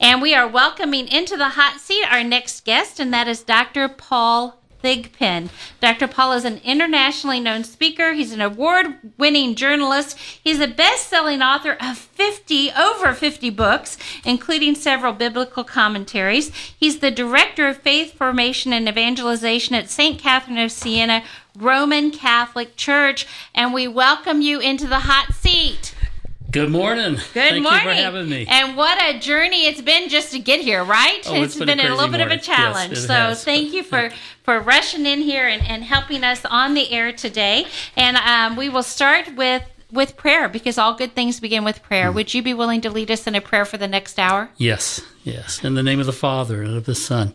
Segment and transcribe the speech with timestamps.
[0.00, 3.86] And we are welcoming into the hot seat our next guest, and that is Dr.
[3.86, 5.50] Paul Thigpen.
[5.78, 6.08] Dr.
[6.08, 8.14] Paul is an internationally known speaker.
[8.14, 10.16] He's an award winning journalist.
[10.18, 16.50] He's a best selling author of 50, over 50 books, including several biblical commentaries.
[16.54, 20.18] He's the director of faith formation and evangelization at St.
[20.18, 21.24] Catherine of Siena
[21.54, 23.26] Roman Catholic Church.
[23.54, 25.94] And we welcome you into the hot seat.
[26.50, 27.14] Good morning.
[27.14, 27.80] Good Thank morning.
[27.80, 28.46] you for having me.
[28.48, 31.20] And what a journey it's been just to get here, right?
[31.28, 32.38] Oh, it's been a a little bit of a morning.
[32.38, 32.92] Yes, challenge.
[32.94, 33.44] it so has.
[33.44, 34.10] thank you for
[34.42, 37.66] for rushing in here and, and helping us on the air today.
[37.96, 42.06] And um, we will start with with prayer because all good things begin with prayer.
[42.06, 42.14] Mm-hmm.
[42.16, 44.50] Would you be willing to lead us in a prayer for the next hour?
[44.56, 45.62] yes, yes.
[45.62, 47.34] In the name of the Father and of the Son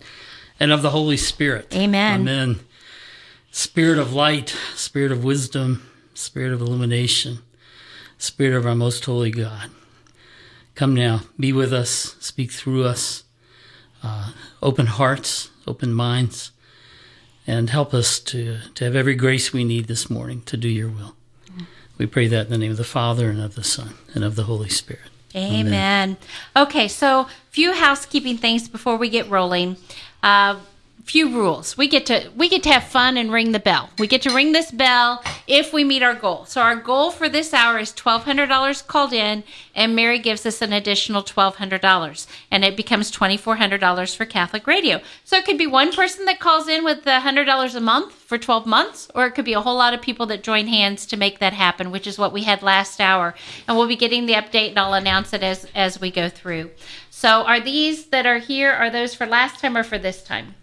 [0.59, 1.73] and of the Holy Spirit.
[1.75, 2.21] Amen.
[2.21, 2.59] Amen.
[3.51, 7.39] Spirit of light, spirit of wisdom, spirit of illumination,
[8.25, 9.69] spirit of our most holy God.
[10.73, 13.23] Come now, be with us, speak through us,
[14.03, 16.51] uh, open hearts, open minds,
[17.47, 20.89] and help us to, to have every grace we need this morning to do your
[20.89, 21.15] will.
[21.97, 24.35] We pray that in the name of the Father and of the Son and of
[24.35, 25.09] the Holy Spirit.
[25.33, 26.17] Amen.
[26.55, 29.77] Okay, so few housekeeping things before we get rolling.
[30.23, 30.57] Uh,
[31.05, 31.77] few rules.
[31.77, 33.91] We get to we get to have fun and ring the bell.
[33.99, 36.45] We get to ring this bell if we meet our goal.
[36.45, 39.43] So our goal for this hour is twelve hundred dollars called in,
[39.75, 43.81] and Mary gives us an additional twelve hundred dollars, and it becomes twenty four hundred
[43.81, 44.99] dollars for Catholic Radio.
[45.23, 48.13] So it could be one person that calls in with the hundred dollars a month
[48.13, 51.05] for twelve months, or it could be a whole lot of people that join hands
[51.05, 53.35] to make that happen, which is what we had last hour.
[53.67, 56.71] And we'll be getting the update, and I'll announce it as as we go through.
[57.11, 58.71] So are these that are here?
[58.71, 60.55] Are those for last time or for this time?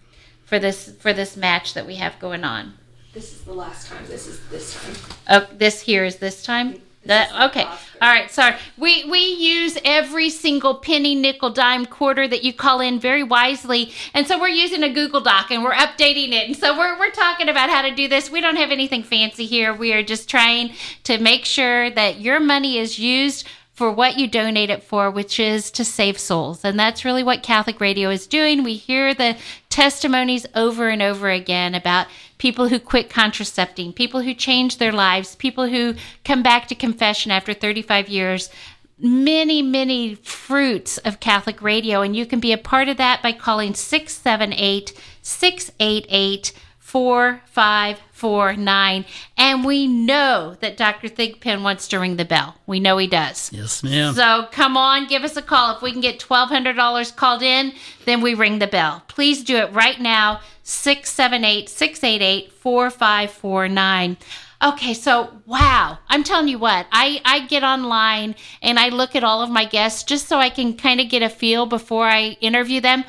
[0.53, 2.75] For this for this match that we have going on.
[3.15, 4.05] This is the last time.
[4.07, 4.95] This is this time.
[5.31, 6.83] Oh, this here is this time.
[7.07, 7.65] That, okay.
[7.65, 8.31] All right.
[8.31, 8.57] Sorry.
[8.77, 13.95] We we use every single penny, nickel, dime, quarter that you call in very wisely,
[14.13, 16.49] and so we're using a Google Doc and we're updating it.
[16.49, 18.31] And so we're we're talking about how to do this.
[18.31, 19.73] We don't have anything fancy here.
[19.73, 20.75] We are just trying
[21.05, 25.41] to make sure that your money is used for what you donate it for, which
[25.41, 26.65] is to save souls.
[26.65, 28.63] And that's really what Catholic Radio is doing.
[28.63, 29.37] We hear the
[29.73, 32.07] testimonies over and over again about
[32.37, 35.95] people who quit contracepting, people who change their lives, people who
[36.27, 38.51] come back to confession after 35 years.
[38.99, 42.03] Many, many fruits of Catholic Radio.
[42.03, 46.53] And you can be a part of that by calling 678 688
[46.93, 49.07] 4549.
[49.39, 51.09] And we know that Dr.
[51.09, 52.57] Thigpen wants to ring the bell.
[52.67, 53.51] We know he does.
[53.51, 54.13] Yes, ma'am.
[54.15, 55.75] So come on, give us a call.
[55.75, 57.73] If we can get $1,200 called in,
[58.05, 59.03] then we ring the bell.
[59.09, 64.19] Please do it right now 678 688 4549.
[64.63, 69.25] Okay, so wow, I'm telling you what, I, I get online and I look at
[69.25, 72.37] all of my guests just so I can kind of get a feel before I
[72.41, 73.05] interview them.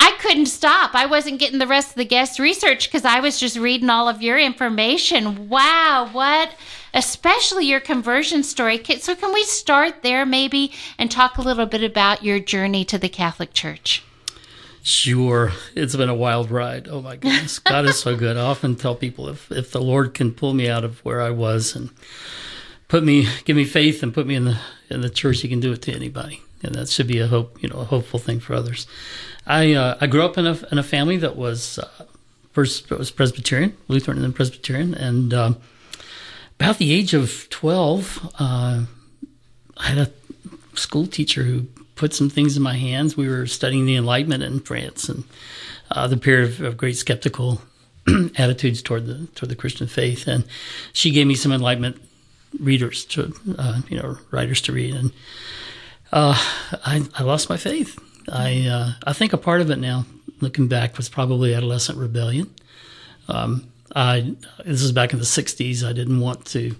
[0.00, 0.94] I couldn't stop.
[0.94, 4.08] I wasn't getting the rest of the guest research because I was just reading all
[4.08, 5.50] of your information.
[5.50, 6.54] Wow, what,
[6.94, 8.82] especially your conversion story.
[8.98, 12.96] So, can we start there maybe and talk a little bit about your journey to
[12.96, 14.02] the Catholic Church?
[14.82, 15.52] Sure.
[15.74, 16.88] It's been a wild ride.
[16.88, 17.58] Oh my goodness.
[17.58, 18.38] God is so good.
[18.38, 21.30] I often tell people if, if the Lord can pull me out of where I
[21.30, 21.90] was and
[22.90, 24.58] put me give me faith and put me in the
[24.90, 26.42] in the church, he can do it to anybody.
[26.62, 28.86] And that should be a hope, you know, a hopeful thing for others.
[29.46, 32.04] I uh, I grew up in a in a family that was uh,
[32.52, 35.56] first was Presbyterian, Lutheran and then Presbyterian and um,
[36.58, 38.84] about the age of 12 uh,
[39.78, 40.10] I had a
[40.76, 41.62] school teacher who
[41.94, 43.16] put some things in my hands.
[43.16, 45.24] We were studying the Enlightenment in France and
[45.90, 47.62] uh, the period of, of great skeptical
[48.36, 50.44] attitudes toward the toward the Christian faith, and
[50.92, 52.02] she gave me some Enlightenment
[52.58, 55.12] readers to uh, you know writers to read, and
[56.12, 56.34] uh,
[56.84, 57.98] I, I lost my faith.
[58.30, 60.06] I uh, I think a part of it now,
[60.40, 62.52] looking back, was probably adolescent rebellion.
[63.28, 64.34] Um, I
[64.64, 65.84] this is back in the '60s.
[65.84, 66.74] I didn't want to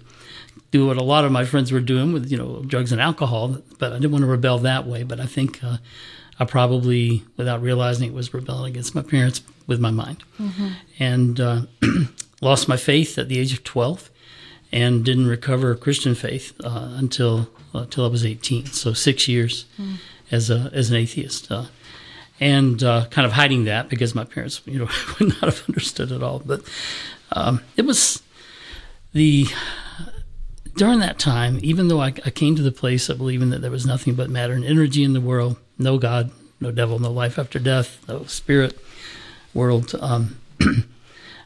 [0.71, 3.57] do what a lot of my friends were doing with you know drugs and alcohol,
[3.79, 5.03] but I didn't want to rebel that way.
[5.03, 5.77] But I think uh,
[6.39, 10.23] I probably, without realizing it, was rebelling against my parents with my mind,
[10.99, 11.61] and uh,
[12.41, 14.09] lost my faith at the age of 12,
[14.71, 18.67] and didn't recover Christian faith uh, until until I was 18.
[18.67, 19.65] So six years
[20.31, 21.51] as a as an atheist.
[21.51, 21.65] Uh,
[22.39, 24.89] and uh, kind of hiding that because my parents, you know,
[25.19, 26.39] would not have understood at all.
[26.39, 26.61] But
[27.31, 28.23] um, it was
[29.13, 29.45] the
[30.75, 33.71] during that time, even though I, I came to the place of believing that there
[33.71, 37.37] was nothing but matter and energy in the world, no God, no devil, no life
[37.37, 38.79] after death, no spirit
[39.53, 40.39] world, um,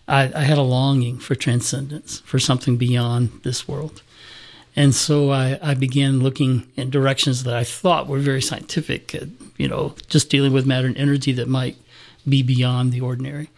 [0.07, 4.01] I, I had a longing for transcendence, for something beyond this world.
[4.75, 9.25] And so I, I began looking in directions that I thought were very scientific, uh,
[9.57, 11.77] you know, just dealing with matter and energy that might
[12.27, 13.49] be beyond the ordinary.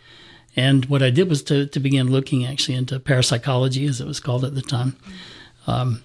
[0.55, 4.19] And what I did was to, to begin looking actually into parapsychology, as it was
[4.19, 4.95] called at the time,
[5.65, 6.03] um,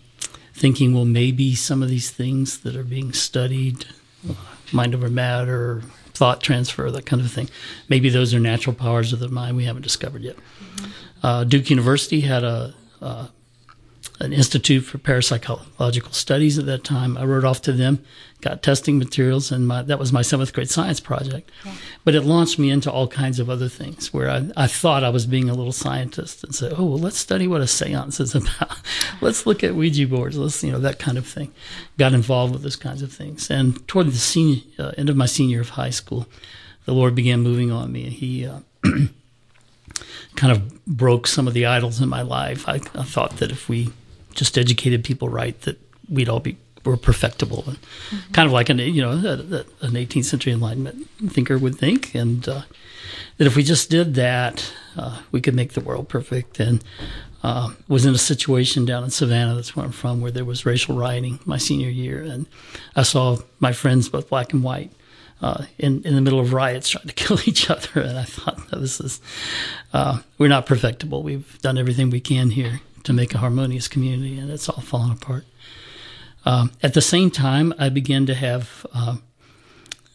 [0.54, 3.86] thinking, well, maybe some of these things that are being studied,
[4.28, 4.34] uh,
[4.72, 5.82] mind over matter,
[6.14, 7.48] thought transfer, that kind of thing,
[7.88, 10.36] maybe those are natural powers of the mind we haven't discovered yet.
[10.36, 11.26] Mm-hmm.
[11.26, 13.28] Uh, Duke University had a, uh,
[14.20, 17.16] an institute for parapsychological studies at that time.
[17.16, 18.04] I wrote off to them,
[18.40, 21.50] got testing materials, and my, that was my seventh grade science project.
[21.64, 21.74] Yeah.
[22.04, 25.10] But it launched me into all kinds of other things where I, I thought I
[25.10, 28.34] was being a little scientist and said, oh, well, let's study what a seance is
[28.34, 28.78] about.
[29.20, 30.36] let's look at Ouija boards.
[30.36, 31.52] Let's, you know, that kind of thing.
[31.98, 33.50] Got involved with those kinds of things.
[33.50, 36.26] And toward the senior, uh, end of my senior year of high school,
[36.84, 38.10] the Lord began moving on me.
[38.10, 38.60] He, uh,
[40.36, 42.68] kind of broke some of the idols in my life.
[42.68, 43.92] I, I thought that if we
[44.34, 48.32] just educated people right, that we'd all be were perfectible, and mm-hmm.
[48.32, 52.62] kind of like an you know an 18th century Enlightenment thinker would think, and uh,
[53.36, 56.60] that if we just did that, uh, we could make the world perfect.
[56.60, 56.82] And
[57.42, 60.64] uh, was in a situation down in Savannah, that's where I'm from, where there was
[60.64, 62.46] racial rioting my senior year, and
[62.94, 64.92] I saw my friends, both black and white,
[65.40, 68.72] uh, in in the middle of riots trying to kill each other, and I thought,
[68.72, 69.20] no, this is
[69.92, 71.22] uh, we're not perfectible.
[71.22, 75.12] We've done everything we can here to make a harmonious community, and it's all falling
[75.12, 75.44] apart.
[76.44, 79.16] Um, at the same time, I began to have uh,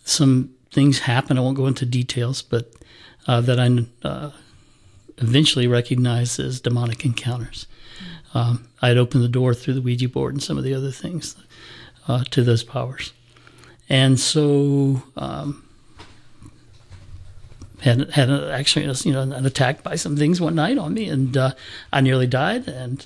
[0.04, 1.38] some things happen.
[1.38, 2.72] I won't go into details, but
[3.28, 4.32] uh, that I uh,
[5.18, 7.68] eventually recognized as demonic encounters.
[8.34, 10.92] Um, I had opened the door through the Ouija board and some of the other
[10.92, 11.36] things
[12.08, 13.14] uh, to those powers.
[13.90, 15.67] And so um,
[17.88, 21.36] had had actually you know an attack by some things one night on me, and
[21.36, 21.52] uh,
[21.92, 23.06] I nearly died, and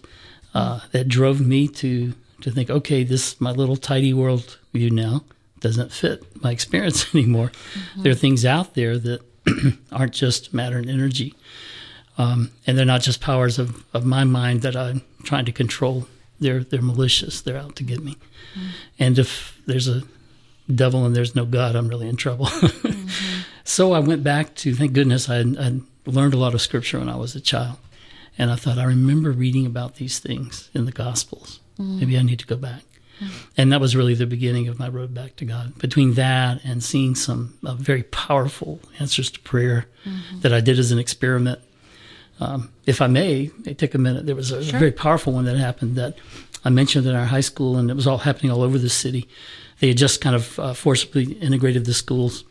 [0.54, 5.24] uh, that drove me to to think, okay, this my little tidy world view now
[5.60, 7.50] doesn't fit my experience anymore.
[7.50, 8.04] Mm-hmm.
[8.04, 9.22] There are things out there that
[9.92, 11.36] aren't just matter and energy,
[12.18, 16.07] um, and they're not just powers of, of my mind that I'm trying to control.
[16.39, 17.42] They're they're malicious.
[17.42, 18.13] They're out to get me.
[18.13, 18.68] Mm-hmm.
[19.00, 20.04] And if there's a
[20.74, 22.45] devil and there's no God, I'm really in trouble.
[22.48, 23.42] mm-hmm.
[23.63, 27.09] So I went back to, thank goodness, I had learned a lot of scripture when
[27.09, 27.77] I was a child.
[28.37, 31.59] And I thought, I remember reading about these things in the Gospels.
[31.77, 31.99] Mm.
[31.99, 32.83] Maybe I need to go back.
[33.19, 33.29] Mm.
[33.57, 35.77] And that was really the beginning of my road back to God.
[35.77, 40.39] Between that and seeing some uh, very powerful answers to prayer mm-hmm.
[40.39, 41.59] that I did as an experiment.
[42.39, 44.25] Um, if I may, may take a minute.
[44.25, 44.75] There was a, sure.
[44.75, 46.17] a very powerful one that happened that
[46.65, 49.27] I mentioned in our high school, and it was all happening all over the city.
[49.79, 52.43] They had just kind of uh, forcibly integrated the schools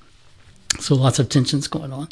[0.78, 2.08] so lots of tensions going on.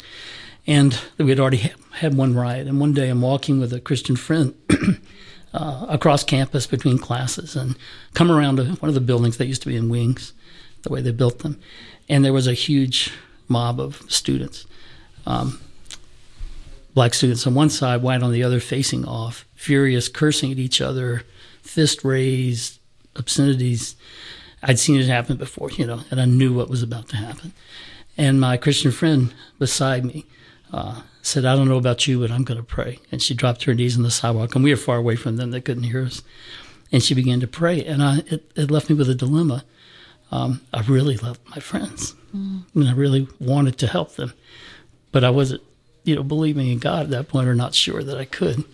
[0.67, 2.67] And we had already had one riot.
[2.67, 4.53] And one day I'm walking with a Christian friend
[5.53, 7.75] uh, across campus between classes and
[8.13, 10.33] come around to one of the buildings that used to be in wings,
[10.83, 11.59] the way they built them.
[12.07, 13.11] And there was a huge
[13.47, 14.65] mob of students,
[15.25, 15.59] um,
[16.93, 20.81] black students on one side, white on the other, facing off, furious, cursing at each
[20.81, 21.23] other,
[21.61, 22.79] fist raised,
[23.15, 23.95] obscenities.
[24.61, 27.53] I'd seen it happen before, you know, and I knew what was about to happen.
[28.19, 30.25] And my Christian friend beside me
[30.73, 32.99] uh, said, I don't know about you, but I'm going to pray.
[33.13, 35.51] And she dropped her knees on the sidewalk, and we were far away from them.
[35.51, 36.21] They couldn't hear us.
[36.91, 37.83] And she began to pray.
[37.85, 39.63] And I, it, it left me with a dilemma.
[40.31, 42.63] Um, I really loved my friends, mm.
[42.75, 44.33] and I really wanted to help them.
[45.13, 45.63] But I wasn't,
[46.03, 48.65] you know, believing in God at that point or not sure that I could.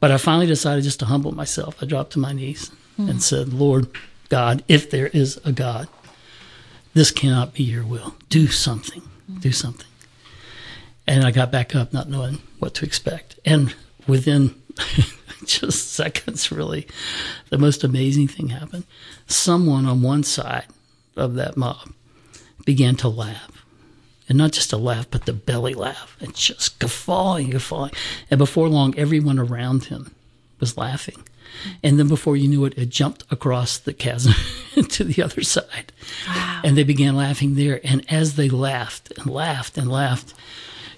[0.00, 1.82] But I finally decided just to humble myself.
[1.82, 3.08] I dropped to my knees mm.
[3.08, 3.88] and said, Lord
[4.28, 5.88] God, if there is a God,
[6.96, 8.14] this cannot be your will.
[8.30, 9.02] Do something.
[9.40, 9.86] Do something.
[11.06, 13.38] And I got back up, not knowing what to expect.
[13.44, 13.74] And
[14.06, 14.54] within
[15.44, 16.86] just seconds, really,
[17.50, 18.84] the most amazing thing happened.
[19.26, 20.64] Someone on one side
[21.16, 21.92] of that mob
[22.64, 23.62] began to laugh.
[24.26, 27.92] And not just a laugh, but the belly laugh, and just guffawing, guffawing.
[28.30, 30.14] And before long, everyone around him
[30.60, 31.22] was laughing.
[31.82, 34.34] And then before you knew it, it jumped across the chasm
[34.88, 35.92] to the other side.
[36.28, 36.60] Wow.
[36.64, 37.80] And they began laughing there.
[37.84, 40.34] And as they laughed and laughed and laughed,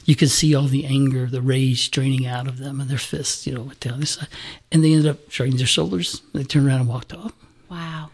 [0.04, 3.46] you could see all the anger, the rage draining out of them and their fists,
[3.46, 4.28] you know, went down this side.
[4.72, 6.22] And they ended up shrugging their shoulders.
[6.32, 7.32] They turned around and walked off.
[7.68, 8.10] Wow.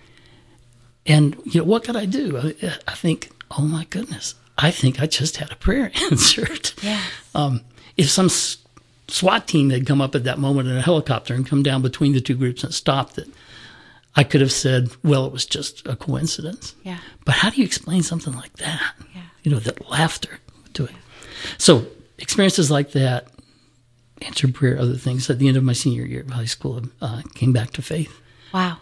[1.06, 2.36] And, you know, what could I do?
[2.36, 6.72] I, I think, oh my goodness, I think I just had a prayer answered.
[6.82, 7.00] Yeah.
[7.34, 7.60] Um,
[7.96, 8.28] if some
[9.08, 12.12] SWAT team had come up at that moment in a helicopter and come down between
[12.12, 13.28] the two groups and stopped it,
[14.16, 16.74] I could have said, well, it was just a coincidence.
[16.84, 16.98] Yeah.
[17.24, 18.94] But how do you explain something like that?
[19.14, 19.22] Yeah.
[19.42, 20.38] You know, that laughter
[20.74, 20.94] to it.
[21.58, 21.86] So
[22.18, 23.28] experiences like that,
[24.22, 25.28] answered prayer, other things.
[25.28, 28.20] At the end of my senior year of high school, uh, came back to faith.
[28.52, 28.78] Wow.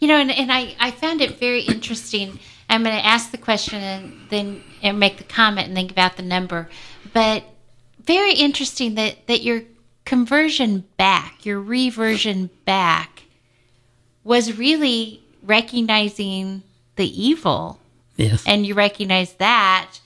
[0.00, 3.38] You know, and, and I, I found it very interesting I'm going to ask the
[3.38, 6.68] question and then and make the comment and think about the number.
[7.12, 7.44] But
[8.06, 9.62] very interesting that that your
[10.04, 13.24] conversion back, your reversion back,
[14.24, 16.62] was really recognizing
[16.96, 17.80] the evil,
[18.16, 18.44] Yes.
[18.46, 19.98] and you recognize that,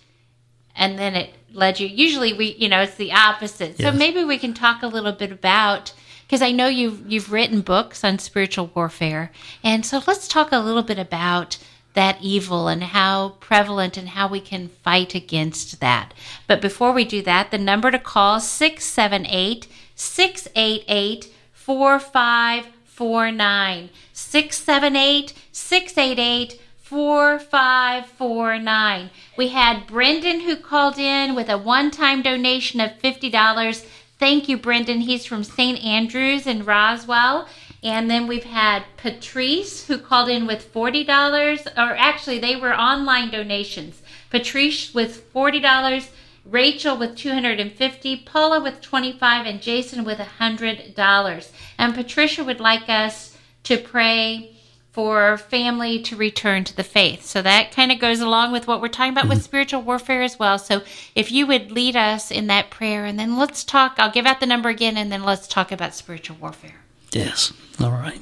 [0.74, 1.86] and then it led you.
[1.88, 3.78] Usually, we you know it's the opposite.
[3.78, 5.92] So maybe we can talk a little bit about
[6.26, 9.30] because I know you've you've written books on spiritual warfare,
[9.62, 11.58] and so let's talk a little bit about
[11.94, 16.12] that evil and how prevalent and how we can fight against that.
[16.46, 29.10] But before we do that, the number to call 678 688 4549 678 688 4549.
[29.36, 33.86] We had Brendan who called in with a one time donation of $50.
[34.18, 35.02] Thank you, Brendan.
[35.02, 35.82] He's from St.
[35.84, 37.46] Andrews in Roswell.
[37.82, 43.30] And then we've had Patrice who called in with $40, or actually, they were online
[43.30, 44.02] donations.
[44.30, 46.10] Patrice with $40.
[46.44, 51.50] Rachel with 250, Paula with 25, and Jason with $100.
[51.78, 54.56] And Patricia would like us to pray
[54.90, 57.24] for family to return to the faith.
[57.24, 59.44] So that kind of goes along with what we're talking about with mm-hmm.
[59.44, 60.58] spiritual warfare as well.
[60.58, 60.82] So
[61.14, 64.40] if you would lead us in that prayer, and then let's talk, I'll give out
[64.40, 66.79] the number again, and then let's talk about spiritual warfare.
[67.12, 67.52] Yes.
[67.80, 68.20] All right.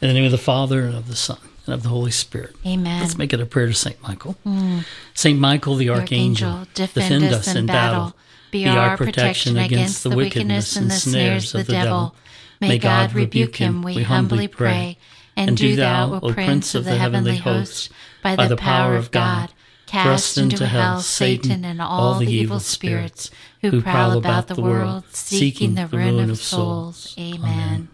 [0.00, 2.56] In the name of the Father and of the Son and of the Holy Spirit.
[2.66, 3.00] Amen.
[3.00, 4.32] Let's make it a prayer to Saint Michael.
[4.44, 4.80] Hmm.
[5.14, 8.14] Saint Michael, the archangel, Archangel, defend us in battle.
[8.50, 12.14] Be our protection against the wickedness and the snares of the devil.
[12.60, 14.98] May God rebuke him, we humbly pray.
[15.36, 17.90] And do thou, O Prince of the heavenly host,
[18.22, 19.52] by the power of God,
[19.86, 23.30] cast into hell Satan and all the evil spirits
[23.62, 27.14] who prowl about the world, seeking the ruin of souls.
[27.18, 27.88] Amen.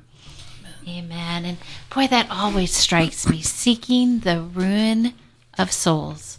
[0.88, 1.44] Amen.
[1.44, 1.58] And
[1.94, 5.14] boy, that always strikes me seeking the ruin
[5.58, 6.38] of souls,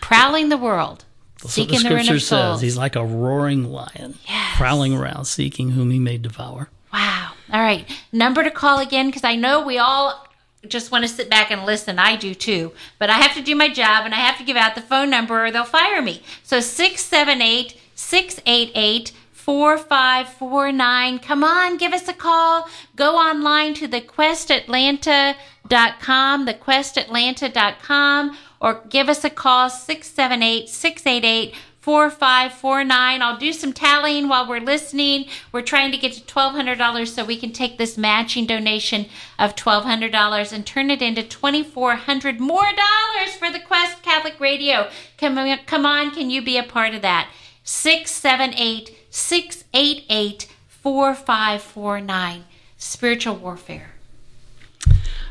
[0.00, 2.56] prowling the world, That's what the seeking the, ruin scripture of souls.
[2.58, 2.62] says.
[2.62, 4.56] He's like a roaring lion, Yes.
[4.56, 6.68] prowling around, seeking whom he may devour.
[6.92, 7.32] Wow.
[7.52, 7.88] All right.
[8.12, 10.26] Number to call again because I know we all
[10.66, 11.98] just want to sit back and listen.
[11.98, 12.72] I do too.
[12.98, 15.08] But I have to do my job and I have to give out the phone
[15.10, 16.22] number or they'll fire me.
[16.42, 19.12] So 678 688
[19.46, 21.20] 4549.
[21.20, 22.68] Come on, give us a call.
[22.96, 33.22] Go online to thequestatlanta.com, thequestatlanta.com, or give us a call 678 688 4549.
[33.22, 35.26] I'll do some tallying while we're listening.
[35.52, 39.06] We're trying to get to $1,200 so we can take this matching donation
[39.38, 44.90] of $1,200 and turn it into $2,400 more dollars for the Quest Catholic Radio.
[45.16, 47.30] Come on, come on, can you be a part of that?
[47.62, 52.44] 678 688 4549.
[52.76, 53.94] Spiritual warfare.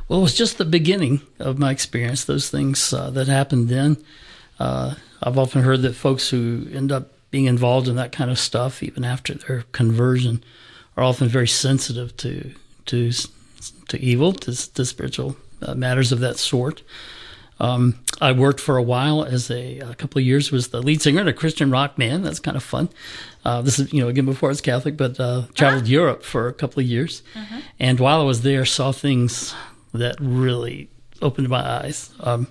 [0.08, 2.26] Well, it was just the beginning of my experience.
[2.26, 4.04] Those things uh, that happened then.
[4.60, 8.40] Uh, I've often heard that folks who end up being involved in that kind of
[8.40, 10.44] stuff, even after their conversion,
[10.98, 12.56] are often very sensitive to
[12.88, 13.12] to
[13.90, 16.82] to evil, to, to spiritual uh, matters of that sort.
[17.60, 21.02] Um, I worked for a while as a, a couple of years was the lead
[21.02, 22.26] singer in a Christian rock band.
[22.26, 22.90] That's kind of fun.
[23.46, 26.48] Uh, this is you know again before I was Catholic, but uh, traveled Europe for
[26.48, 27.22] a couple of years,
[27.80, 29.54] and while I was there, saw things
[29.94, 30.90] that really
[31.22, 32.12] opened my eyes.
[32.20, 32.48] Um,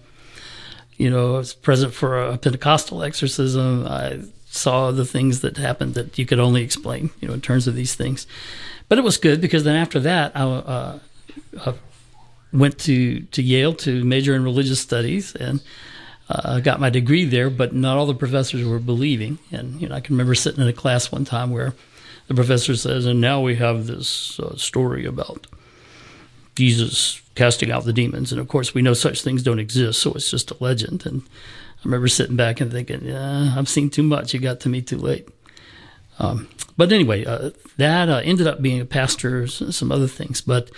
[0.97, 3.87] you know, I was present for a Pentecostal exorcism.
[3.87, 7.67] I saw the things that happened that you could only explain, you know, in terms
[7.67, 8.27] of these things.
[8.89, 10.99] But it was good because then after that, I uh,
[11.65, 11.73] uh,
[12.53, 15.61] went to, to Yale to major in religious studies and
[16.29, 17.51] uh, got my degree there.
[17.51, 19.39] But not all the professors were believing.
[19.51, 21.75] And you know, I can remember sitting in a class one time where
[22.29, 25.47] the professor says, "And now we have this uh, story about
[26.55, 28.33] Jesus casting out the demons.
[28.33, 31.05] And of course, we know such things don't exist, so it's just a legend.
[31.07, 34.33] And I remember sitting back and thinking, yeah, I've seen too much.
[34.33, 35.29] You got to me too late.
[36.19, 40.41] Um, but anyway, uh, that uh, ended up being a pastor, some other things.
[40.41, 40.71] But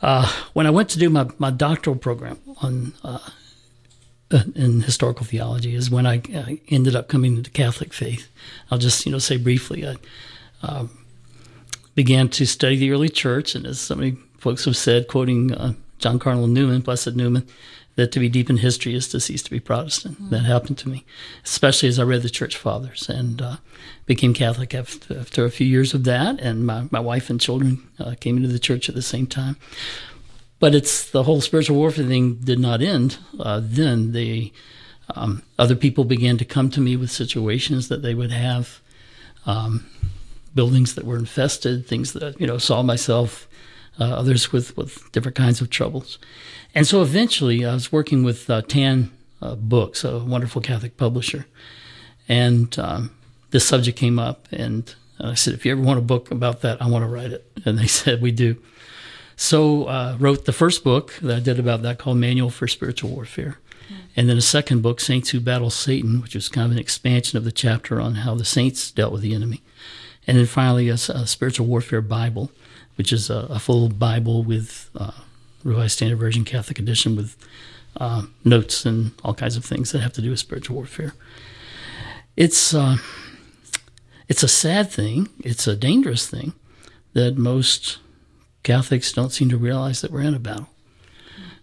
[0.00, 3.18] uh, when I went to do my, my doctoral program on uh,
[4.54, 8.30] in historical theology, is when I uh, ended up coming to the Catholic faith.
[8.70, 9.86] I'll just you know say briefly.
[9.86, 9.96] I
[10.62, 10.90] um,
[11.94, 15.74] began to study the early church, and as so many folks have said, quoting uh,
[15.98, 17.46] John Cardinal Newman, Blessed Newman,
[17.96, 20.30] that to be deep in history is to cease to be Protestant.
[20.30, 21.04] That happened to me,
[21.44, 23.56] especially as I read the Church Fathers and uh,
[24.06, 26.40] became Catholic after, after a few years of that.
[26.40, 29.56] And my, my wife and children uh, came into the church at the same time.
[30.60, 33.18] But it's the whole spiritual warfare thing did not end.
[33.38, 34.52] Uh, then they,
[35.16, 38.80] um, other people began to come to me with situations that they would have.
[39.46, 39.86] Um,
[40.54, 43.48] buildings that were infested, things that you know saw myself,
[43.98, 46.18] uh, others with with different kinds of troubles,
[46.74, 51.46] and so eventually I was working with uh, Tan uh, Books, a wonderful Catholic publisher,
[52.28, 53.10] and um,
[53.50, 56.80] this subject came up, and I said, if you ever want a book about that,
[56.80, 58.56] I want to write it, and they said we do.
[59.40, 63.08] So uh, wrote the first book that I did about that called Manual for Spiritual
[63.08, 63.56] Warfare.
[64.14, 67.38] And then a second book, Saints Who Battle Satan, which was kind of an expansion
[67.38, 69.62] of the chapter on how the saints dealt with the enemy.
[70.26, 72.52] And then finally, a, a Spiritual Warfare Bible,
[72.96, 75.12] which is a, a full Bible with uh,
[75.64, 77.34] Revised Standard Version Catholic Edition with
[77.96, 81.14] uh, notes and all kinds of things that have to do with spiritual warfare.
[82.36, 82.98] It's uh,
[84.28, 85.30] it's a sad thing.
[85.42, 86.52] It's a dangerous thing
[87.14, 88.00] that most
[88.62, 90.68] Catholics don't seem to realize that we're in a battle.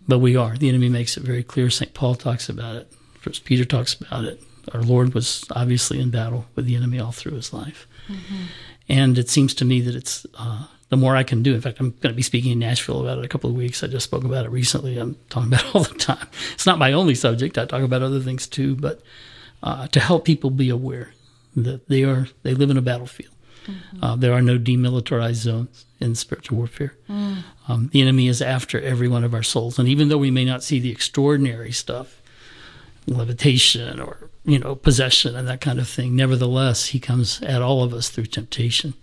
[0.08, 0.58] But we are.
[0.58, 1.70] The enemy makes it very clear.
[1.70, 1.94] St.
[1.94, 2.92] Paul talks about it.
[3.20, 4.42] First Peter talks about it.
[4.74, 7.88] Our Lord was obviously in battle with the enemy all through his life.
[8.08, 8.44] Mm-hmm.
[8.89, 11.54] And it seems to me that it's uh, the more I can do.
[11.54, 13.84] In fact, I'm going to be speaking in Nashville about it a couple of weeks.
[13.84, 14.98] I just spoke about it recently.
[14.98, 16.27] I'm talking about it all the time.
[16.54, 17.58] It's not my only subject.
[17.58, 19.01] I talk about other things too, but
[19.62, 21.13] uh, to help people be aware
[21.56, 23.34] that they are they live in a battlefield.
[23.68, 24.04] Mm-hmm.
[24.04, 26.94] Uh, there are no demilitarized zones in spiritual warfare.
[27.10, 27.44] Mm.
[27.68, 30.46] Um, the enemy is after every one of our souls, and even though we may
[30.46, 32.22] not see the extraordinary stuff,
[33.08, 37.84] levitation or you know possession and that kind of thing, nevertheless, he comes at all
[37.84, 38.94] of us through temptation.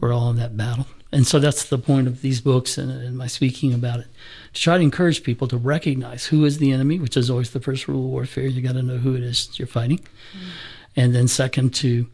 [0.00, 3.16] We're all in that battle, and so that's the point of these books and, and
[3.16, 4.06] my speaking about it
[4.52, 7.60] to try to encourage people to recognize who is the enemy, which is always the
[7.60, 8.46] first rule of warfare.
[8.46, 10.48] You got to know who it is you're fighting, mm.
[10.96, 12.06] and then second to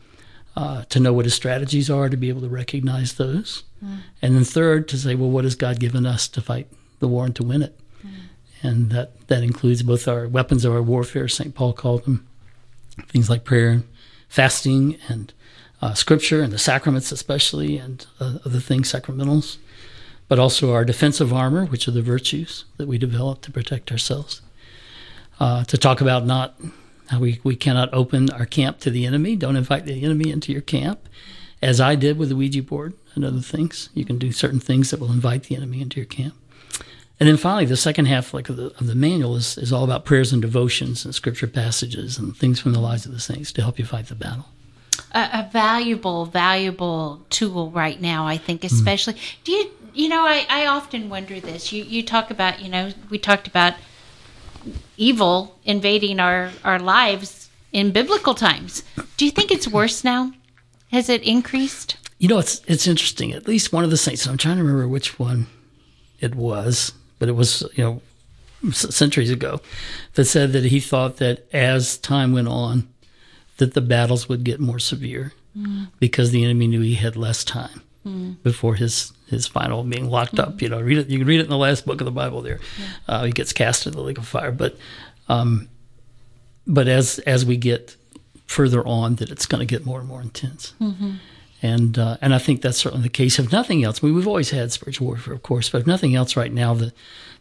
[0.56, 3.62] uh, to know what his strategies are, to be able to recognize those.
[3.84, 3.98] Mm.
[4.20, 7.24] And then third, to say, well, what has God given us to fight the war
[7.24, 7.78] and to win it?
[8.04, 8.10] Mm.
[8.62, 11.54] And that, that includes both our weapons of our warfare, St.
[11.54, 12.26] Paul called them,
[13.08, 13.82] things like prayer,
[14.28, 15.32] fasting, and
[15.80, 19.56] uh, scripture, and the sacraments especially, and uh, other things, sacramentals,
[20.28, 24.42] but also our defensive armor, which are the virtues that we develop to protect ourselves.
[25.38, 26.54] Uh, to talk about not
[27.18, 29.36] we, we cannot open our camp to the enemy.
[29.36, 31.08] Don't invite the enemy into your camp,
[31.62, 33.88] as I did with the Ouija board and other things.
[33.94, 36.34] You can do certain things that will invite the enemy into your camp.
[37.18, 39.84] And then finally, the second half like of the, of the manual is, is all
[39.84, 43.52] about prayers and devotions and scripture passages and things from the lives of the saints
[43.52, 44.46] to help you fight the battle.
[45.12, 49.14] A, a valuable, valuable tool right now, I think, especially.
[49.14, 49.44] Mm.
[49.44, 51.72] Do you, you know, I, I often wonder this.
[51.72, 53.74] You, you talk about, you know, we talked about
[55.00, 58.82] evil invading our, our lives in biblical times.
[59.16, 60.32] Do you think it's worse now?
[60.92, 61.96] Has it increased?
[62.18, 63.32] You know, it's it's interesting.
[63.32, 64.26] At least one of the saints.
[64.26, 65.46] I'm trying to remember which one
[66.20, 69.60] it was, but it was you know centuries ago
[70.14, 72.88] that said that he thought that as time went on,
[73.56, 75.88] that the battles would get more severe mm.
[75.98, 78.36] because the enemy knew he had less time mm.
[78.42, 80.42] before his his final being locked mm.
[80.42, 80.60] up.
[80.60, 81.08] You know, read it.
[81.08, 82.42] You can read it in the last book of the Bible.
[82.42, 82.86] There, yeah.
[83.08, 84.52] uh, he gets cast into the lake of fire.
[84.52, 84.76] But,
[85.28, 85.68] um,
[86.66, 87.96] but as as we get
[88.46, 90.74] further on, that it's going to get more and more intense.
[90.80, 91.12] Mm-hmm.
[91.62, 93.38] And uh, and I think that's certainly the case.
[93.38, 96.14] If nothing else, I mean, we've always had spiritual warfare, of course, but if nothing
[96.14, 96.92] else, right now, the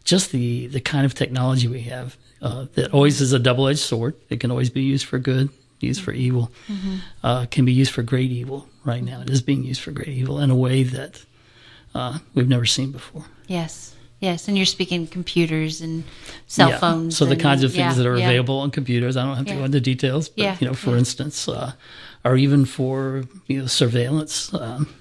[0.04, 3.80] just the the kind of technology we have uh, that always is a double edged
[3.80, 4.14] sword.
[4.28, 5.48] It can always be used for good,
[5.80, 6.96] used for evil, mm-hmm.
[7.22, 9.22] uh, can be used for great evil right now.
[9.22, 11.24] It is being used for great evil in a way that
[11.94, 13.24] uh, we've never seen before.
[13.46, 13.94] Yes.
[14.20, 16.04] Yes, and you're speaking computers and
[16.46, 16.78] cell yeah.
[16.78, 17.16] phones.
[17.16, 18.28] So the kinds of things yeah, that are yeah.
[18.28, 19.16] available on computers.
[19.16, 21.72] I don't have to go into details, but you know, for instance, uh,
[22.22, 24.92] or even for you know surveillance um,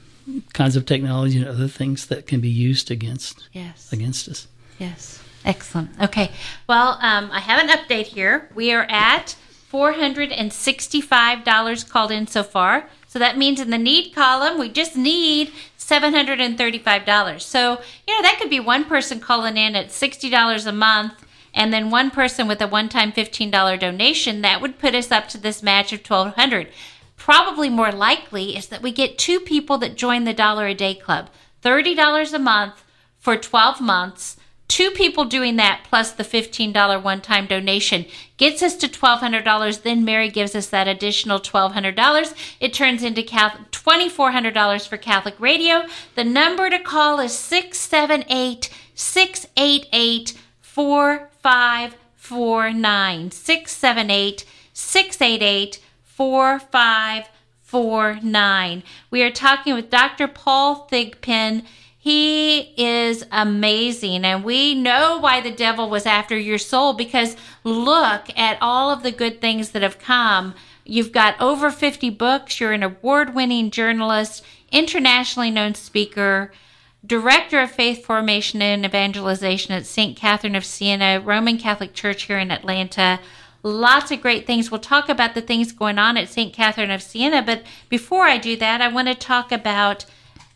[0.54, 3.92] kinds of technology and other things that can be used against yes.
[3.92, 4.48] against us.
[4.78, 5.90] Yes, excellent.
[6.02, 6.32] Okay,
[6.70, 8.50] well, um, I have an update here.
[8.56, 9.36] We are at
[9.68, 12.90] four hundred and sixty-five dollars called in so far.
[13.10, 15.52] So that means in the need column, we just need
[15.90, 17.42] $735.
[17.42, 21.74] So, you know, that could be one person calling in at $60 a month and
[21.74, 24.42] then one person with a one-time $15 donation.
[24.42, 26.68] That would put us up to this match of 1200
[27.20, 30.96] Probably more likely is that we get two people that join the Dollar a Day
[30.96, 31.30] Club.
[31.62, 32.84] $30 a month
[33.20, 34.38] for 12 months
[34.70, 38.06] two people doing that plus the $15 one time donation
[38.38, 39.82] gets us to $1,200.
[39.82, 42.34] Then Mary gives us that additional $1,200.
[42.62, 45.84] It turns into $2,400 for Catholic Radio.
[46.16, 53.32] The number to call is 678 688 4549.
[53.32, 58.84] 678 688 4549.
[59.10, 60.28] We are talking with Dr.
[60.28, 61.64] Paul Thigpen
[62.10, 64.26] he is amazing.
[64.26, 69.04] And we know why the devil was after your soul because look at all of
[69.04, 70.56] the good things that have come.
[70.84, 72.60] You've got over 50 books.
[72.60, 76.52] You're an award winning journalist, internationally known speaker.
[77.06, 80.18] Director of Faith Formation and Evangelization at St.
[80.18, 83.20] Catherine of Siena, Roman Catholic Church here in Atlanta.
[83.62, 84.72] Lots of great things.
[84.72, 86.54] We'll talk about the things going on at St.
[86.54, 90.06] Catherine of Siena, but before I do that, I want to talk about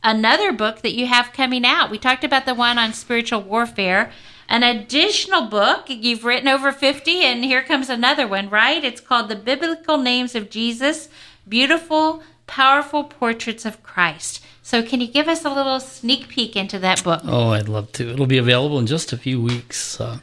[0.03, 1.89] another book that you have coming out.
[1.89, 4.11] We talked about the one on spiritual warfare.
[4.49, 8.83] An additional book, you've written over 50, and here comes another one, right?
[8.83, 11.09] It's called The Biblical Names of Jesus
[11.47, 14.43] Beautiful, Powerful Portraits of Christ.
[14.61, 17.21] So, can you give us a little sneak peek into that book?
[17.25, 18.11] Oh, I'd love to.
[18.11, 19.99] It'll be available in just a few weeks.
[19.99, 20.19] Uh,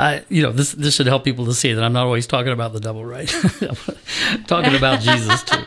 [0.00, 2.52] I, you know, this this should help people to see that I'm not always talking
[2.52, 3.28] about the devil, right?
[4.46, 5.60] talking about Jesus too,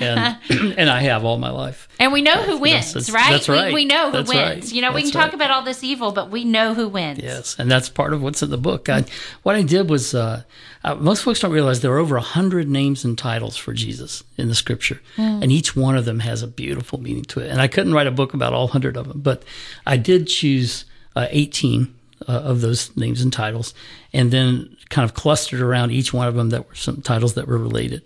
[0.00, 0.36] and
[0.78, 1.88] and I have all my life.
[2.00, 3.30] And we know who wins, that's, right?
[3.30, 3.68] that's right.
[3.68, 4.64] We, we know who That's wins.
[4.64, 4.72] right.
[4.72, 5.34] You know, we can talk right.
[5.34, 7.20] about all this evil, but we know who wins.
[7.20, 8.88] Yes, and that's part of what's in the book.
[8.88, 9.04] I,
[9.44, 10.42] what I did was, uh,
[10.82, 14.24] uh, most folks don't realize there are over a hundred names and titles for Jesus
[14.36, 17.48] in the Scripture, and each one of them has a beautiful meaning to it.
[17.48, 19.44] And I couldn't write a book about all hundred of them, but
[19.86, 21.94] I did choose uh, eighteen
[22.26, 23.74] uh, of those names and titles,
[24.12, 27.46] and then kind of clustered around each one of them that were some titles that
[27.46, 28.02] were related.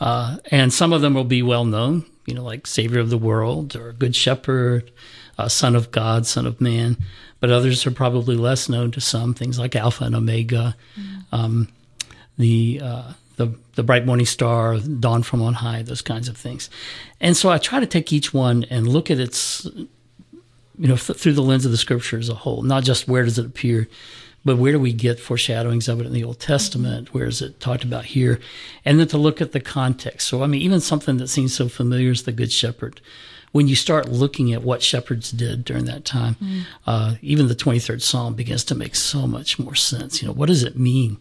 [0.00, 3.18] Uh, and some of them will be well known, you know, like Savior of the
[3.18, 4.90] World or Good Shepherd,
[5.38, 6.96] uh, Son of God, Son of Man.
[7.40, 10.76] But others are probably less known to some, things like Alpha and Omega,
[11.32, 11.68] um,
[12.36, 16.68] the, uh, the, the bright morning star, dawn from on high, those kinds of things.
[17.20, 19.66] And so I try to take each one and look at its,
[20.80, 23.22] you know, th- through the lens of the scripture as a whole, not just where
[23.22, 23.86] does it appear,
[24.44, 27.12] but where do we get foreshadowings of it in the Old Testament?
[27.12, 28.40] Where is it talked about here?
[28.86, 30.26] And then to look at the context.
[30.26, 33.02] So, I mean, even something that seems so familiar as the Good Shepherd,
[33.52, 36.36] when you start looking at what shepherds did during that time,
[36.86, 40.22] uh, even the 23rd Psalm begins to make so much more sense.
[40.22, 41.18] You know, what does it mean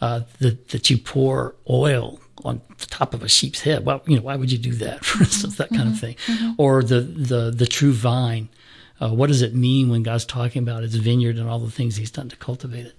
[0.00, 3.84] uh, that, that you pour oil on the top of a sheep's head?
[3.86, 6.16] Well, you know, why would you do that, for instance, that kind of thing?
[6.56, 8.48] Or the, the, the true vine.
[9.00, 11.96] Uh, what does it mean when God's talking about his vineyard and all the things
[11.96, 12.94] he's done to cultivate it?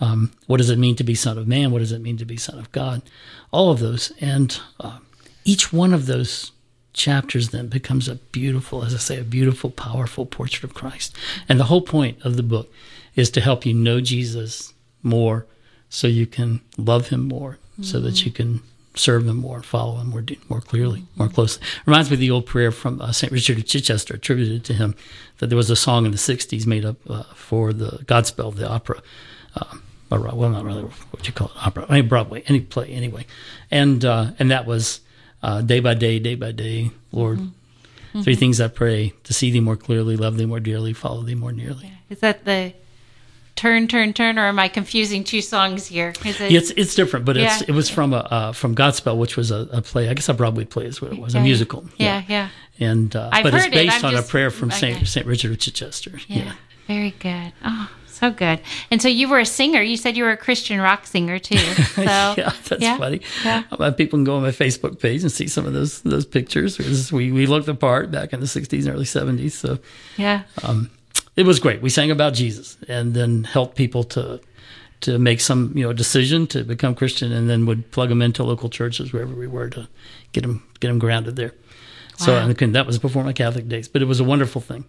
[0.00, 1.70] Um, what does it mean to be son of man?
[1.70, 3.02] What does it mean to be son of God?
[3.50, 4.12] All of those.
[4.20, 4.98] And uh,
[5.44, 6.52] each one of those
[6.92, 11.16] chapters then becomes a beautiful, as I say, a beautiful, powerful portrait of Christ.
[11.48, 12.72] And the whole point of the book
[13.16, 14.72] is to help you know Jesus
[15.02, 15.46] more
[15.88, 18.60] so you can love him more, so that you can
[18.98, 21.62] serve him more follow him more, more clearly, more closely.
[21.86, 23.32] Reminds me of the old prayer from uh, St.
[23.32, 24.94] Richard of Chichester, attributed to him,
[25.38, 28.68] that there was a song in the 60s made up uh, for the Godspell, the
[28.68, 29.02] opera.
[29.56, 32.88] Um, or, well, not really what you call it, opera, I mean, Broadway, any play,
[32.88, 33.26] anyway.
[33.70, 35.00] And, uh, and that was
[35.42, 37.40] uh, day by day, day by day, Lord,
[38.22, 41.34] three things I pray to see thee more clearly, love thee more dearly, follow thee
[41.34, 41.92] more nearly.
[42.08, 42.72] Is that the
[43.58, 46.14] turn, turn, turn, or am I confusing two songs here?
[46.24, 46.40] It?
[46.40, 47.66] It's it's different, but it's Yeah.
[47.68, 50.08] it was from a uh, from Godspell, which was a, a play.
[50.08, 51.84] I guess a Broadway play is what it was, a musical.
[51.96, 54.94] Yeah, yeah, And uh, but it's it, based I'm on just- a prayer from okay.
[54.94, 56.12] Saint Saint Richard of Chichester.
[56.28, 56.52] yeah, Yeah.
[56.86, 57.52] Very good.
[57.64, 58.60] Oh, so good.
[58.90, 59.82] And so you were a singer.
[59.82, 61.58] You said you were a Christian rock singer too.
[61.98, 62.02] So
[62.38, 63.20] yeah, that's yeah, funny.
[63.44, 63.62] yeah.
[63.70, 66.76] Uh, people can go on my Facebook page and see some of those those pictures.
[66.76, 69.52] Because we we looked apart back in the '60s and early '70s.
[69.52, 69.78] So
[70.16, 70.42] yeah.
[71.38, 71.80] It was great.
[71.80, 74.40] We sang about Jesus and then helped people to
[75.02, 78.42] to make some you know decision to become Christian, and then would plug them into
[78.42, 79.88] local churches wherever we were to
[80.32, 81.54] get them get them grounded there.
[82.16, 84.84] So and that was before my Catholic days, but it was a wonderful thing.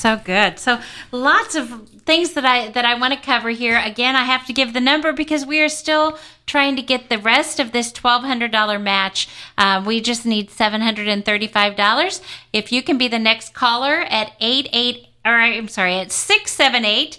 [0.00, 0.58] So good.
[0.58, 0.80] So
[1.12, 3.78] lots of things that I that I want to cover here.
[3.78, 7.18] Again, I have to give the number because we are still trying to get the
[7.18, 9.28] rest of this twelve hundred dollar match.
[9.56, 12.20] Uh, we just need seven hundred and thirty five dollars.
[12.52, 16.84] If you can be the next caller at eight eight or I'm sorry six seven
[16.84, 17.18] eight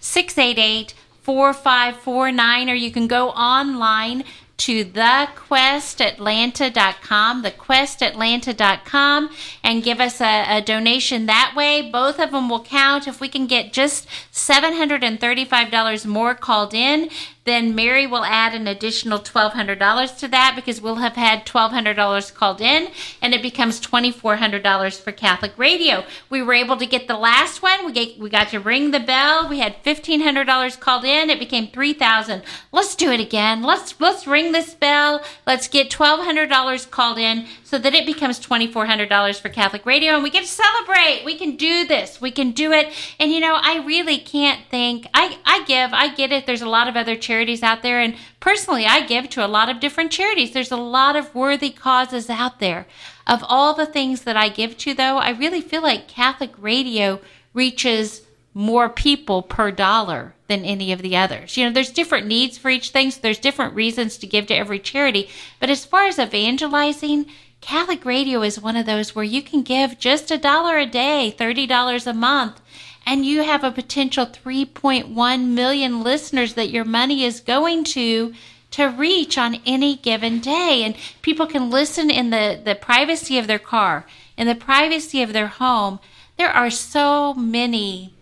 [0.00, 4.24] six eight eight 4549 or you can go online
[4.56, 9.30] to thequestatlanta.com thequestatlanta.com
[9.62, 11.82] and give us a, a donation that way.
[11.82, 13.08] Both of them will count.
[13.08, 17.08] If we can get just $735 more called in
[17.44, 22.60] then Mary will add an additional $1,200 to that because we'll have had $1,200 called
[22.60, 22.88] in
[23.20, 26.04] and it becomes $2,400 for Catholic Radio.
[26.30, 27.84] We were able to get the last one.
[27.84, 29.48] We, get, we got to ring the bell.
[29.48, 31.30] We had $1,500 called in.
[31.30, 33.62] It became 3000 Let's do it again.
[33.62, 35.22] Let's, let's ring this bell.
[35.46, 40.30] Let's get $1,200 called in so that it becomes $2,400 for Catholic Radio and we
[40.30, 41.22] to celebrate.
[41.24, 42.20] We can do this.
[42.20, 42.92] We can do it.
[43.18, 46.46] And you know, I really can't think, I, I give, I get it.
[46.46, 47.98] There's a lot of other charities out there.
[47.98, 50.52] And personally, I give to a lot of different charities.
[50.52, 52.86] There's a lot of worthy causes out there.
[53.26, 57.20] Of all the things that I give to, though, I really feel like Catholic radio
[57.54, 58.22] reaches
[58.54, 61.56] more people per dollar than any of the others.
[61.56, 64.54] You know, there's different needs for each thing, so there's different reasons to give to
[64.54, 65.28] every charity.
[65.58, 67.26] But as far as evangelizing,
[67.64, 71.34] Catholic Radio is one of those where you can give just a dollar a day,
[71.38, 72.60] $30 a month,
[73.06, 78.34] and you have a potential 3.1 million listeners that your money is going to
[78.72, 80.82] to reach on any given day.
[80.84, 84.04] And people can listen in the the privacy of their car
[84.36, 86.00] in the privacy of their home.
[86.36, 88.12] There are so many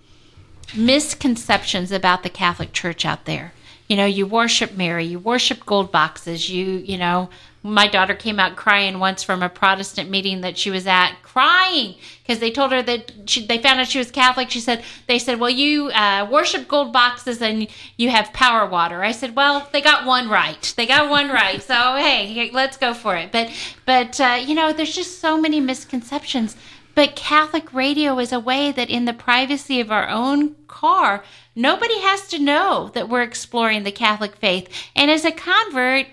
[0.76, 3.54] misconceptions about the catholic church out there.
[3.88, 7.28] You know you worship mary you worship gold boxes you you know
[7.62, 11.94] my daughter came out crying once from a Protestant meeting that she was at, crying
[12.22, 14.50] because they told her that she, they found out she was Catholic.
[14.50, 19.04] She said, they said, well, you uh, worship gold boxes and you have power water.
[19.04, 20.74] I said, well, they got one right.
[20.76, 21.62] They got one right.
[21.62, 23.30] So, hey, let's go for it.
[23.30, 23.50] But,
[23.86, 26.56] but uh, you know, there's just so many misconceptions.
[26.94, 31.98] But Catholic radio is a way that in the privacy of our own car, nobody
[32.00, 34.68] has to know that we're exploring the Catholic faith.
[34.94, 36.08] And as a convert,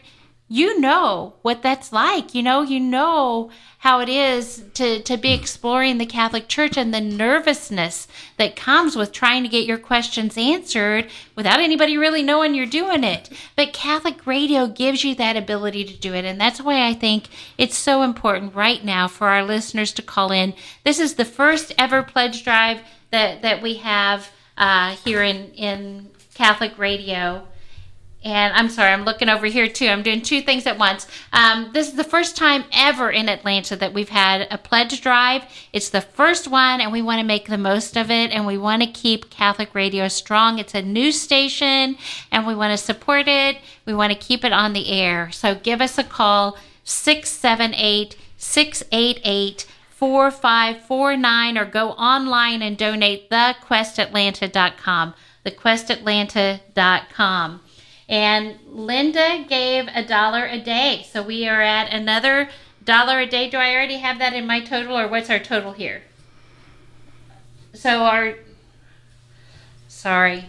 [0.51, 2.33] you know what that's like.
[2.33, 6.91] You know, you know how it is to, to be exploring the Catholic Church and
[6.91, 8.07] the nervousness
[8.37, 13.03] that comes with trying to get your questions answered without anybody really knowing you're doing
[13.03, 13.29] it.
[13.55, 16.25] But Catholic radio gives you that ability to do it.
[16.25, 20.31] And that's why I think it's so important right now for our listeners to call
[20.31, 20.55] in.
[20.83, 22.81] This is the first ever pledge drive
[23.11, 27.47] that, that we have uh, here in, in Catholic radio
[28.21, 29.87] and I'm sorry, I'm looking over here too.
[29.87, 31.07] I'm doing two things at once.
[31.31, 35.43] Um, this is the first time ever in Atlanta that we've had a pledge drive.
[35.71, 38.57] It's the first one, and we want to make the most of it, and we
[38.57, 40.59] want to keep Catholic radio strong.
[40.59, 41.97] It's a new station,
[42.29, 43.59] and we want to support it.
[43.85, 45.31] We want to keep it on the air.
[45.31, 55.13] So give us a call 678 688 4549 or go online and donate thequestatlanta.com.
[55.45, 57.61] Thequestatlanta.com.
[58.09, 61.05] And Linda gave a dollar a day.
[61.09, 62.49] So we are at another
[62.83, 63.49] dollar a day.
[63.49, 66.01] Do I already have that in my total or what's our total here?
[67.73, 68.35] So our
[69.87, 70.45] sorry.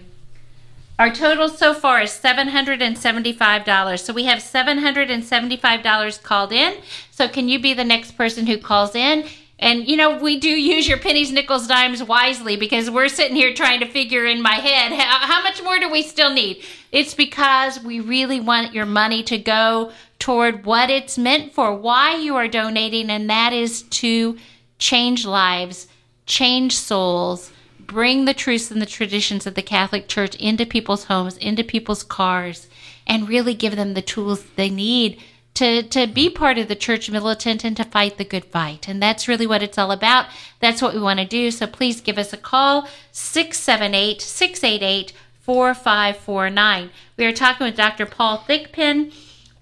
[0.99, 4.01] Our total so far is $775.
[4.01, 6.77] So we have $775 called in.
[7.11, 9.27] So can you be the next person who calls in?
[9.61, 13.53] And you know, we do use your pennies, nickels, dimes wisely because we're sitting here
[13.53, 16.65] trying to figure in my head how, how, much more do we still need?
[16.91, 22.17] It's because we really want your money to go toward what it's meant for, why
[22.17, 24.39] you are donating, and that is to
[24.79, 25.89] change lives,
[26.25, 31.37] change souls, bring the truths and the traditions of the Catholic Church into people's homes,
[31.37, 32.67] into people's cars,
[33.07, 35.21] and really give them the tools they need
[35.55, 38.89] to, to be part of the church militant and to fight the good fight.
[38.89, 40.27] And that's really what it's all about.
[40.61, 41.51] That's what we want to do.
[41.51, 46.91] So please give us a call 678 688 4549.
[47.17, 48.07] We are talking with Dr.
[48.07, 49.13] Paul Thigpen.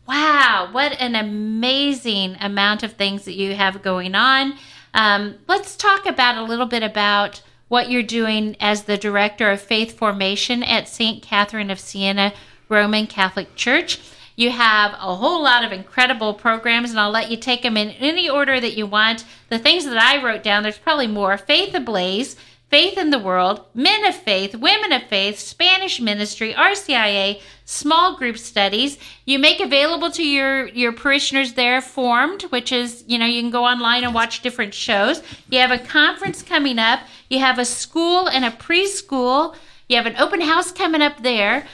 [0.07, 4.55] Wow, what an amazing amount of things that you have going on.
[4.95, 9.61] Um, let's talk about a little bit about what you're doing as the director of
[9.61, 11.23] faith formation at St.
[11.23, 12.33] Catherine of Siena
[12.69, 14.01] Roman Catholic Church.
[14.39, 17.91] You have a whole lot of incredible programs, and I'll let you take them in
[17.91, 19.25] any order that you want.
[19.49, 22.37] The things that I wrote down, there's probably more Faith Ablaze,
[22.71, 28.39] Faith in the World, Men of Faith, Women of Faith, Spanish Ministry, RCIA, small group
[28.39, 28.97] studies.
[29.25, 33.51] You make available to your, your parishioners there formed, which is, you know, you can
[33.51, 35.21] go online and watch different shows.
[35.51, 37.01] You have a conference coming up.
[37.29, 39.57] You have a school and a preschool.
[39.89, 41.67] You have an open house coming up there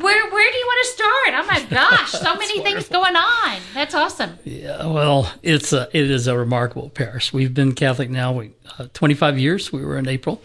[0.00, 1.34] where where do you want to start?
[1.34, 3.60] Oh my gosh, so many things going on.
[3.74, 4.38] That's awesome.
[4.44, 7.32] Yeah, well, it's a, it is a remarkable parish.
[7.32, 9.72] We've been Catholic now we, uh, 25 years.
[9.72, 10.42] We were in April,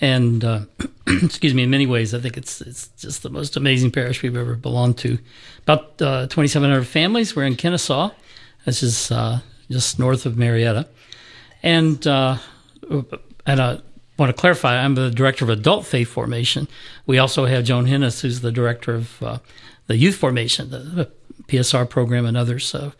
[0.00, 0.60] and uh,
[1.06, 4.36] excuse me, in many ways, I think it's it's just the most amazing parish we've
[4.36, 5.18] ever belonged to.
[5.62, 7.34] About uh, 2,700 families.
[7.34, 8.10] We're in Kennesaw,
[8.64, 9.40] which is uh,
[9.70, 10.88] just north of Marietta,
[11.62, 12.38] and uh,
[13.46, 13.82] and a
[14.16, 16.68] want to clarify, I'm the director of adult faith formation.
[17.06, 19.38] We also have Joan Hennis, who's the director of uh,
[19.86, 21.10] the youth formation, the,
[21.48, 22.64] PSR program, and others.
[22.64, 22.92] So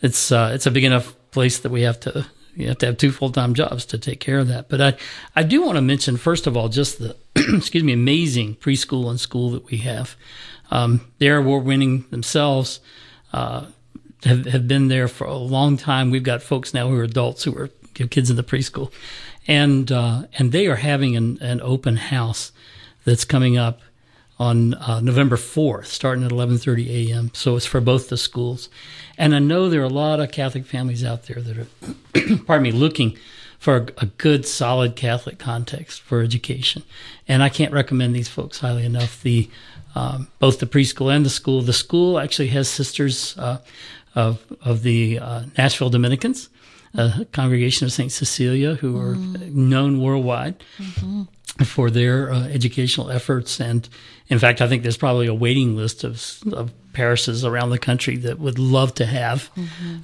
[0.00, 2.96] it's uh, it's a big enough place that we have to you have to have
[2.96, 4.68] two full time jobs to take care of that.
[4.68, 4.96] But I
[5.36, 9.20] I do want to mention first of all just the excuse me amazing preschool and
[9.20, 10.16] school that we have.
[10.70, 12.80] Um, they're award winning themselves.
[13.32, 13.66] Uh,
[14.22, 16.10] have, have been there for a long time.
[16.10, 18.90] We've got folks now who are adults who are kids in the preschool
[19.46, 22.52] and uh, and they are having an, an open house
[23.04, 23.80] that's coming up
[24.38, 27.30] on uh, November 4th, starting at 11:30 a.m.
[27.34, 28.68] So it's for both the schools,
[29.16, 32.62] and I know there are a lot of Catholic families out there that are, pardon
[32.62, 33.16] me, looking
[33.58, 36.82] for a, a, good, solid Catholic context for education,
[37.28, 39.22] and I can't recommend these folks highly enough.
[39.22, 39.48] The
[39.94, 41.62] um, both the preschool and the school.
[41.62, 43.36] The school actually has sisters.
[43.38, 43.58] Uh,
[44.14, 46.48] of of the uh, Nashville Dominicans,
[46.94, 50.62] a congregation of Saint Cecilia, who are known worldwide
[51.64, 53.60] for their uh, educational efforts.
[53.60, 53.88] And
[54.28, 58.16] in fact, I think there's probably a waiting list of, of parishes around the country
[58.18, 59.50] that would love to have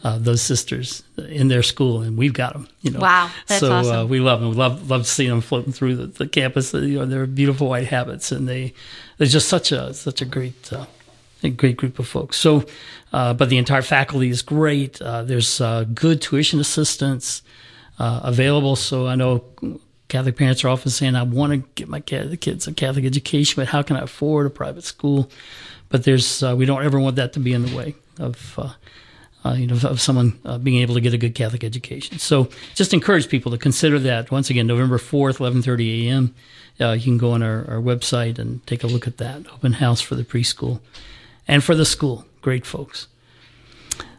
[0.05, 2.69] uh, those sisters in their school, and we've got them.
[2.83, 4.51] You know, Wow, that's so uh, we love them.
[4.51, 6.75] We love love to see them floating through the, the campus.
[6.75, 8.75] You know, they're beautiful white habits, and they
[9.19, 10.73] they're just such a such a great.
[10.73, 10.87] Uh,
[11.43, 12.37] a great group of folks.
[12.37, 12.65] So,
[13.13, 15.01] uh, but the entire faculty is great.
[15.01, 17.43] Uh, there's uh, good tuition assistance
[17.99, 18.77] uh, available.
[18.77, 19.45] So I know
[20.09, 23.69] Catholic parents are often saying, "I want to get my kids a Catholic education, but
[23.69, 25.31] how can I afford a private school?"
[25.89, 28.59] But there's uh, we don't ever want that to be in the way of.
[29.43, 32.19] Uh, you know, of someone being able to get a good Catholic education.
[32.19, 34.31] So, just encourage people to consider that.
[34.31, 36.35] Once again, November fourth, eleven thirty a.m.
[36.79, 40.03] You can go on our, our website and take a look at that open house
[40.03, 40.81] for the preschool
[41.49, 42.25] and for the school.
[42.43, 43.07] Great folks.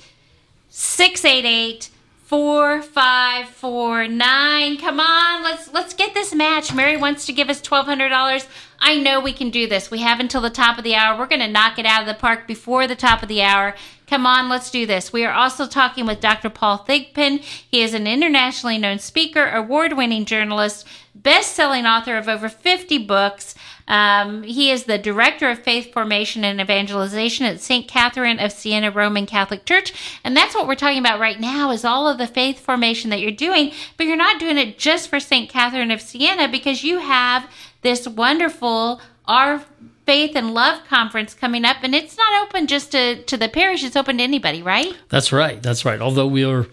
[0.70, 1.90] 688
[2.32, 6.72] 4549 come on let's let's get this match.
[6.72, 8.46] Mary wants to give us $1200
[8.80, 9.90] i know we can do this.
[9.90, 11.18] We have until the top of the hour.
[11.18, 13.74] We're going to knock it out of the park before the top of the hour.
[14.06, 15.12] Come on let's do this.
[15.12, 17.40] We are also talking with dr paul thigpen.
[17.40, 23.54] He is an internationally known speaker award-winning journalist best-selling author of over 50 books
[23.88, 27.88] um, he is the director of faith formation and evangelization at St.
[27.88, 29.92] Catherine of Siena Roman Catholic Church.
[30.24, 33.20] And that's what we're talking about right now is all of the faith formation that
[33.20, 35.48] you're doing, but you're not doing it just for St.
[35.48, 37.50] Catherine of Siena because you have
[37.82, 39.64] this wonderful Our
[40.06, 43.84] Faith and Love conference coming up and it's not open just to, to the parish,
[43.84, 44.96] it's open to anybody, right?
[45.08, 45.62] That's right.
[45.62, 46.00] That's right.
[46.00, 46.66] Although we are,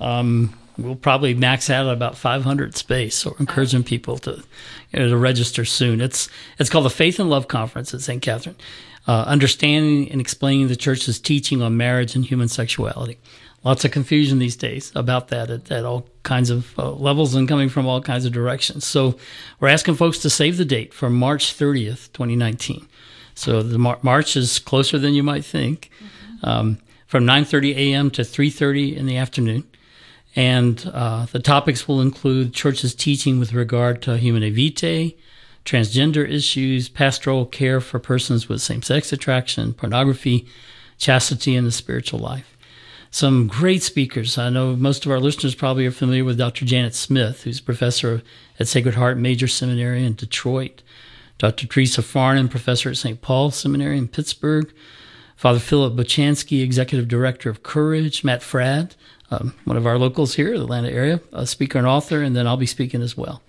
[0.00, 3.16] um, we'll probably max out at about 500 space.
[3.16, 4.42] So encouraging people to,
[4.92, 6.00] you know, to register soon.
[6.00, 8.22] It's it's called the Faith and Love Conference at St.
[8.22, 8.56] Catherine,
[9.06, 13.18] uh, understanding and explaining the church's teaching on marriage and human sexuality.
[13.62, 17.46] Lots of confusion these days about that at, at all kinds of uh, levels and
[17.46, 18.86] coming from all kinds of directions.
[18.86, 19.18] So
[19.58, 22.88] we're asking folks to save the date for March 30th, 2019.
[23.34, 25.90] So the Mar- March is closer than you might think.
[26.42, 28.10] Um, from 9:30 a.m.
[28.12, 29.64] to 3:30 in the afternoon,
[30.36, 35.16] and uh, the topics will include church's teaching with regard to humanae vitae,
[35.64, 40.46] transgender issues, pastoral care for persons with same-sex attraction, pornography,
[40.98, 42.56] chastity, and the spiritual life.
[43.10, 44.38] Some great speakers.
[44.38, 46.64] I know most of our listeners probably are familiar with Dr.
[46.64, 48.22] Janet Smith, who's professor
[48.60, 50.82] at Sacred Heart Major Seminary in Detroit.
[51.38, 51.66] Dr.
[51.66, 53.20] Teresa Farnan, professor at St.
[53.20, 54.72] Paul Seminary in Pittsburgh.
[55.34, 58.22] Father Philip Bochanski, executive director of Courage.
[58.22, 58.94] Matt Fradd,
[59.30, 62.34] um, one of our locals here in the Atlanta area, a speaker and author, and
[62.34, 63.42] then I'll be speaking as well.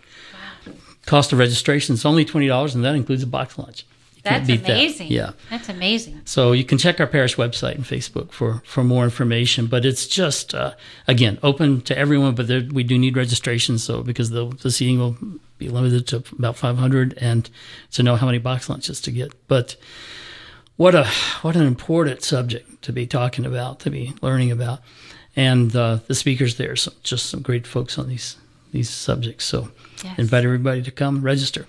[0.66, 0.74] Wow.
[1.06, 3.86] Cost of registration is only $20, and that includes a box lunch.
[4.24, 4.72] You That's beat that.
[4.72, 5.08] amazing.
[5.08, 5.32] Yeah.
[5.50, 6.22] That's amazing.
[6.26, 9.66] So you can check our parish website and Facebook for, for more information.
[9.66, 10.74] But it's just uh,
[11.08, 12.36] again open to everyone.
[12.36, 15.18] But there, we do need registration, so because the the seating will
[15.58, 17.50] be limited to about 500, and
[17.94, 19.34] to know how many box lunches to get.
[19.48, 19.76] But
[20.76, 21.06] what a
[21.42, 24.82] what an important subject to be talking about, to be learning about,
[25.36, 28.38] and uh, the speakers there, some, just some great folks on these
[28.72, 29.46] these subjects.
[29.46, 29.70] So
[30.04, 30.18] Yes.
[30.18, 31.68] invite everybody to come register.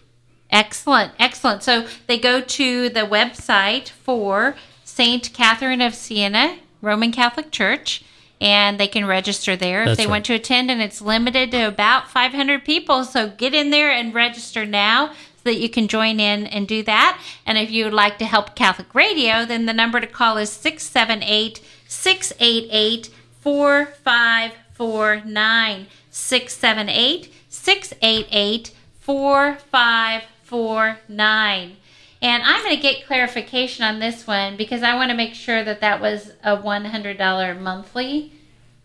[0.51, 1.63] Excellent, excellent.
[1.63, 8.05] So they go to the website for Saint Catherine of Siena Roman Catholic Church,
[8.41, 10.11] and they can register there if they right.
[10.11, 10.71] want to attend.
[10.71, 13.05] And it's limited to about 500 people.
[13.05, 16.83] So get in there and register now so that you can join in and do
[16.83, 17.21] that.
[17.47, 20.51] And if you would like to help Catholic Radio, then the number to call is
[20.51, 23.11] 678 688
[23.43, 25.87] 4549.
[26.11, 31.77] 678 688 4549.
[32.21, 35.65] And I'm going to get clarification on this one because I want to make sure
[35.65, 38.33] that that was a $100 monthly.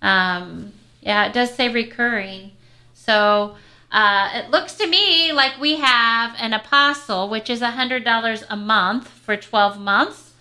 [0.02, 2.54] Um, yeah, it does say recurring.
[2.94, 3.58] So
[3.92, 9.08] uh, it looks to me like we have an apostle, which is $100 a month
[9.08, 10.34] for 12 months.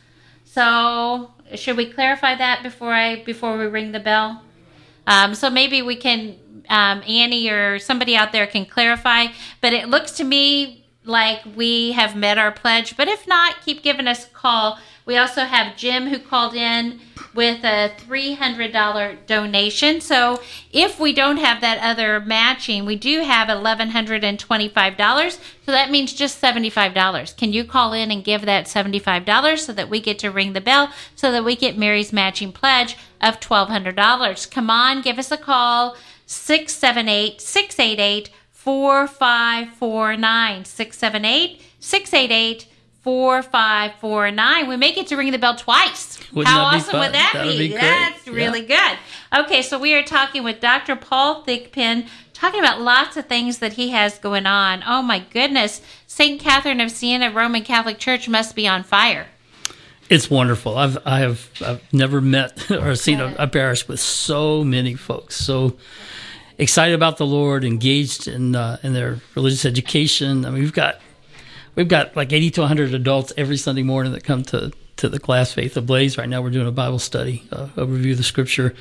[0.45, 4.43] So should we clarify that before I before we ring the bell?
[5.07, 6.37] Um, so maybe we can,
[6.69, 9.27] um, Annie or somebody out there can clarify.
[9.61, 12.97] But it looks to me like we have met our pledge.
[12.97, 14.79] But if not, keep giving us a call.
[15.05, 17.01] We also have Jim who called in
[17.37, 20.01] with a $300 donation.
[20.01, 20.41] So
[20.73, 25.39] if we don't have that other matching, we do have $1,125.
[25.65, 27.37] So that means just $75.
[27.37, 30.61] Can you call in and give that $75 so that we get to ring the
[30.61, 34.51] bell so that we get Mary's matching pledge of $1,200?
[34.51, 35.97] Come on, give us a call.
[36.27, 40.65] 678 688 4549.
[40.65, 42.67] 678 688
[43.07, 44.69] 4549.
[44.69, 46.19] We may get to ring the bell twice.
[46.33, 47.01] Wouldn't How awesome fun?
[47.03, 47.69] would that That would be?
[47.69, 47.75] be.
[47.75, 48.33] That's Yeah.
[48.33, 48.99] really good.
[49.33, 50.97] Okay, so we are talking with Dr.
[50.97, 54.83] Paul Thigpen, talking about lots of things that he has going on.
[54.85, 55.83] Oh my goodness.
[56.09, 56.41] St.
[56.41, 59.29] Catherine of Siena Roman Catholic Church must be on fire.
[60.11, 60.77] It's wonderful.
[60.77, 65.37] I've I have I've never met or seen a, a parish with so many folks
[65.37, 65.77] so
[66.59, 70.45] excited about the Lord, engaged in uh, in their religious education.
[70.45, 71.01] I mean, we've got
[71.77, 75.09] we've got like eighty to one hundred adults every Sunday morning that come to to
[75.11, 76.17] the class Faith Ablaze.
[76.17, 78.75] Right now, we're doing a Bible study, uh, a review of the Scripture,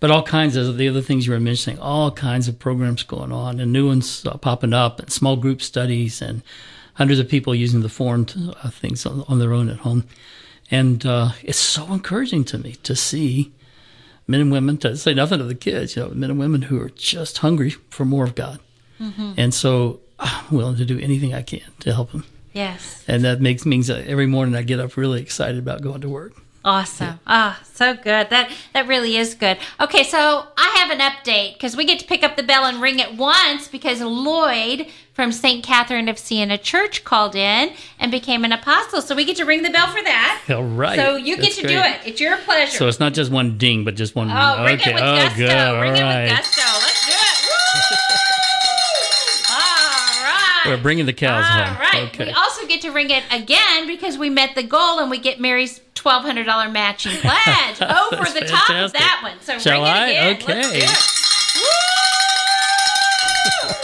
[0.00, 1.80] but all kinds of the other things you were mentioning.
[1.80, 5.62] All kinds of programs going on, and new ones uh, popping up, and small group
[5.62, 6.42] studies, and
[6.94, 10.04] hundreds of people using the formed uh, things on, on their own at home.
[10.70, 13.52] And uh, it's so encouraging to me to see
[14.26, 16.80] men and women, to say nothing of the kids, you know, men and women who
[16.80, 18.60] are just hungry for more of God.
[19.36, 22.24] And so I'm willing to do anything I can to help them.
[22.52, 23.04] Yes.
[23.08, 26.08] And that makes means that every morning I get up really excited about going to
[26.08, 26.34] work.
[26.64, 27.18] Awesome.
[27.26, 28.30] Ah, so good.
[28.30, 29.58] That that really is good.
[29.80, 32.80] Okay, so I have an update because we get to pick up the bell and
[32.80, 35.64] ring it once because Lloyd from St.
[35.64, 39.02] Catherine of Siena Church called in and became an apostle.
[39.02, 40.44] So we get to ring the bell for that.
[40.50, 40.96] All right.
[40.96, 42.00] So you get That's to do it.
[42.06, 42.76] It's your pleasure.
[42.76, 44.30] So it's not just one ding, but just one.
[44.30, 44.90] oh, ring okay.
[44.90, 45.36] it with oh, gusto.
[45.36, 45.50] good.
[45.50, 46.22] All ring it right.
[46.22, 46.71] with gusto.
[50.66, 51.78] We're bringing the cows All home.
[51.80, 52.08] right.
[52.08, 52.26] Okay.
[52.26, 55.40] We also get to ring it again because we met the goal and we get
[55.40, 59.40] Mary's twelve hundred dollar matching pledge over the top of that one.
[59.40, 60.08] So Shall ring it I?
[60.08, 60.36] again.
[60.36, 60.54] Okay.
[60.54, 60.88] Let's do it.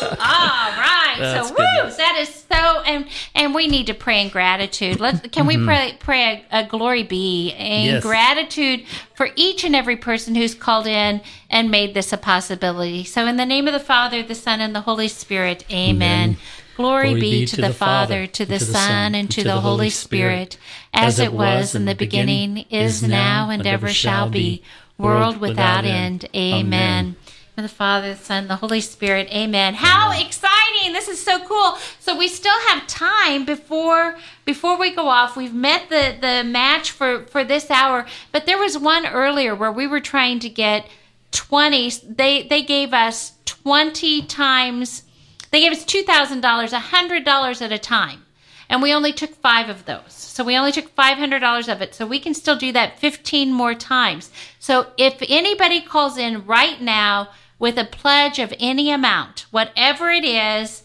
[0.02, 1.16] All right.
[1.18, 5.00] That's so woo, that is so and and we need to pray in gratitude.
[5.00, 7.86] Let's can we pray pray a, a glory be in Mm-hmm.
[7.86, 8.02] Yes.
[8.02, 11.20] gratitude for each and every person who's called in
[11.50, 13.04] and made this a possibility.
[13.04, 16.30] So in the name of the Father, the Son, and the Holy Spirit, amen.
[16.30, 16.36] Amen.
[16.78, 20.58] Glory, be, to, the, Father, to the Son, and to the Holy Spirit,
[20.94, 24.62] as it was in the beginning, is now, and ever shall be,
[24.96, 26.26] world without end.
[26.36, 27.16] Amen.
[27.56, 29.26] And the Father, the Son, the Holy Spirit.
[29.32, 29.74] Amen.
[29.74, 30.92] How exciting!
[30.92, 31.76] This is so cool.
[31.98, 35.36] So we still have time before before we go off.
[35.36, 39.72] We've met the the match for for this hour, but there was one earlier where
[39.72, 40.88] we were trying to get
[41.32, 45.02] 20 they they gave us 20 times
[45.50, 48.24] they gave us $2,000, $100 at a time.
[48.70, 50.12] And we only took 5 of those.
[50.12, 51.94] So we only took $500 of it.
[51.94, 54.30] So we can still do that 15 more times.
[54.58, 57.28] So if anybody calls in right now
[57.58, 60.82] with a pledge of any amount, whatever it is,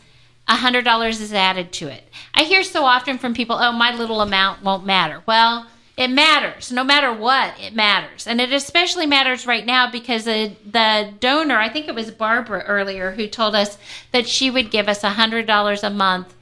[0.47, 2.09] $100 is added to it.
[2.33, 5.21] I hear so often from people, oh, my little amount won't matter.
[5.25, 6.71] Well, it matters.
[6.71, 8.25] No matter what, it matters.
[8.25, 12.63] And it especially matters right now because the, the donor, I think it was Barbara
[12.63, 13.77] earlier, who told us
[14.11, 16.33] that she would give us $100 a month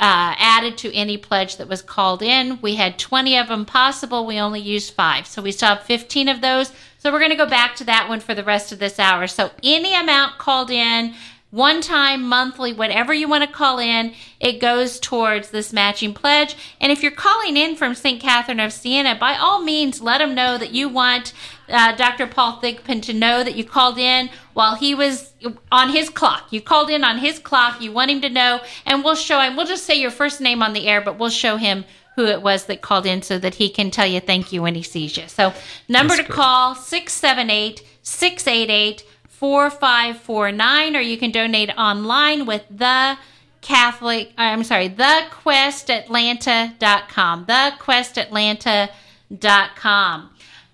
[0.00, 2.60] uh, added to any pledge that was called in.
[2.60, 4.26] We had 20 of them possible.
[4.26, 5.26] We only used five.
[5.26, 6.72] So we still have 15 of those.
[6.98, 9.26] So we're going to go back to that one for the rest of this hour.
[9.26, 11.14] So any amount called in,
[11.54, 16.56] one time, monthly, whatever you want to call in, it goes towards this matching pledge.
[16.80, 18.20] And if you're calling in from St.
[18.20, 21.32] Catherine of Siena, by all means, let them know that you want
[21.68, 22.26] uh, Dr.
[22.26, 25.32] Paul Thigpen to know that you called in while he was
[25.70, 26.52] on his clock.
[26.52, 27.80] You called in on his clock.
[27.80, 29.54] You want him to know, and we'll show him.
[29.54, 31.84] We'll just say your first name on the air, but we'll show him
[32.16, 34.74] who it was that called in so that he can tell you thank you when
[34.74, 35.28] he sees you.
[35.28, 35.52] So,
[35.88, 39.04] number That's to call 678 688
[39.44, 43.18] 4549, or you can donate online with the
[43.60, 47.44] Catholic, uh, I'm sorry, thequestatlanta.com.
[47.44, 50.30] Thequestatlanta.com.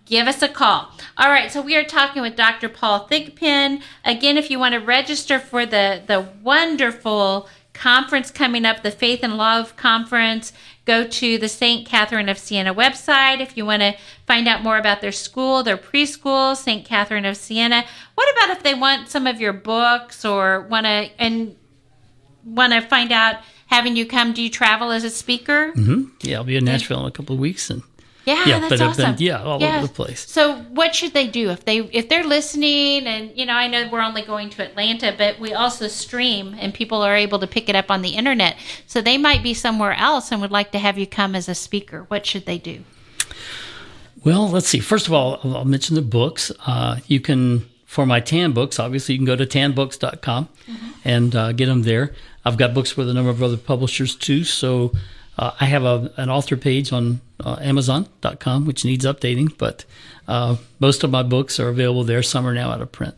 [0.07, 0.93] Give us a call.
[1.19, 2.69] All right, so we are talking with Dr.
[2.69, 3.83] Paul Thigpen.
[4.05, 9.25] Again, if you want to register for the, the wonderful conference coming up, the Faith
[9.25, 10.53] and Love Conference,
[10.85, 11.87] go to the St.
[11.87, 13.41] Catherine of Siena website.
[13.41, 13.95] If you want to
[14.27, 16.85] find out more about their school, their preschool, St.
[16.85, 17.85] Catherine of Siena.
[18.15, 21.57] What about if they want some of your books or want to and
[22.45, 24.33] want to find out having you come?
[24.33, 25.73] Do you travel as a speaker?
[25.73, 27.83] hmm Yeah, I'll be in Nashville in a couple of weeks, and
[28.27, 29.15] Yeah, yeah, that's but awesome.
[29.17, 29.79] been yeah all Yeah.
[29.79, 30.29] over the place.
[30.29, 33.07] So, what should they do if they if they're listening?
[33.07, 36.75] And you know, I know we're only going to Atlanta, but we also stream, and
[36.75, 38.57] people are able to pick it up on the internet.
[38.87, 41.55] So they might be somewhere else and would like to have you come as a
[41.55, 42.05] speaker.
[42.09, 42.85] What should they do?
[44.23, 44.81] Well, let's see.
[44.81, 46.53] First of all, I'll mention the books.
[46.67, 50.49] Uh, you can, for my tan books, obviously, you can go to tanbooks.com
[51.05, 52.13] and uh, get them there.
[52.45, 54.45] I've got books with a number of other publishers too.
[54.45, 54.93] So
[55.41, 59.87] uh, I have a, an author page on uh, amazon.com, which needs updating, but
[60.29, 62.23] uh, most of my books are available there.
[62.23, 63.15] Some are now out of print.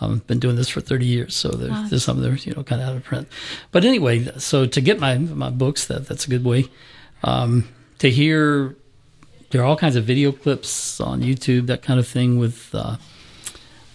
[0.00, 2.62] I've been doing this for 30 years, so there's, there's some that are, you know,
[2.62, 3.26] kind of out of print.
[3.72, 6.66] But anyway, so to get my, my books, that, that's a good way.
[7.24, 8.76] Um, to hear
[9.50, 12.98] there are all kinds of video clips on YouTube, that kind of thing with uh,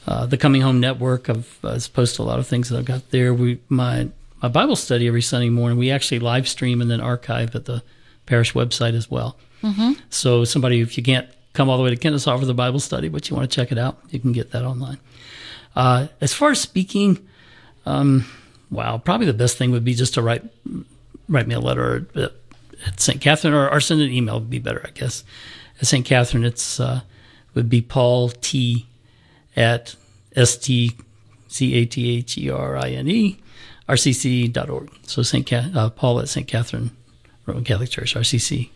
[0.06, 1.30] uh, the Coming Home Network.
[1.30, 3.34] I've uh, posted a lot of things that I've got there.
[3.34, 4.10] We my
[4.44, 5.78] my Bible study every Sunday morning.
[5.78, 7.82] We actually live stream and then archive at the
[8.26, 9.38] parish website as well.
[9.64, 9.94] Mm-hmm.
[10.10, 13.08] So somebody, if you can't come all the way to Kennesaw for the Bible study,
[13.08, 15.00] but you want to check it out, you can get that online.
[15.78, 17.26] Uh, as far as speaking,
[17.86, 18.26] um,
[18.70, 20.44] wow, probably the best thing would be just to write
[21.30, 22.34] write me a letter at,
[22.86, 23.22] at St.
[23.22, 25.24] Catherine or, or send an email would be better, I guess.
[25.80, 26.06] At St.
[26.06, 27.02] Catherine, it's uh,
[27.54, 28.88] would be Paul T
[29.56, 29.96] at
[30.36, 30.92] S T
[31.48, 33.40] C A T H E R I N E
[33.88, 34.90] RCC.org.
[35.04, 35.48] So St.
[35.48, 36.48] Ca- uh, Paul at St.
[36.48, 36.92] Catherine
[37.46, 38.70] Roman Catholic Church, RCC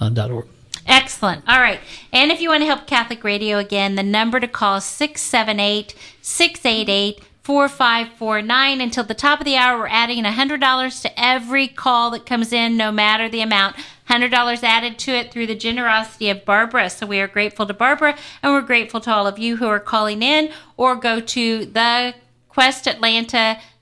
[0.00, 0.46] uh, dot org.
[0.86, 1.44] Excellent.
[1.46, 1.80] All right.
[2.12, 5.94] And if you want to help Catholic Radio again, the number to call is 678
[6.22, 8.80] 688 4549.
[8.80, 12.76] Until the top of the hour, we're adding $100 to every call that comes in,
[12.76, 13.76] no matter the amount.
[14.08, 16.90] $100 added to it through the generosity of Barbara.
[16.90, 19.78] So we are grateful to Barbara and we're grateful to all of you who are
[19.80, 21.66] calling in or go to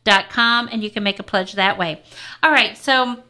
[0.09, 2.03] thequestatlanta.com and you can make a pledge that way.
[2.43, 2.77] All right.
[2.77, 3.23] So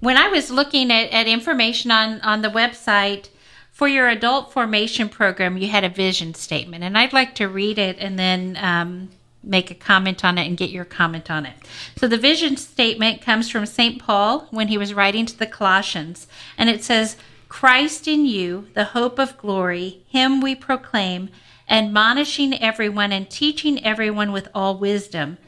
[0.00, 3.28] when I was looking at, at information on, on the website
[3.70, 7.78] for your adult formation program, you had a vision statement, and I'd like to read
[7.78, 9.10] it and then um,
[9.42, 11.54] make a comment on it and get your comment on it.
[11.96, 14.00] So, the vision statement comes from St.
[14.00, 17.16] Paul when he was writing to the Colossians, and it says,
[17.48, 21.30] Christ in you, the hope of glory, him we proclaim,
[21.68, 25.38] admonishing everyone and teaching everyone with all wisdom,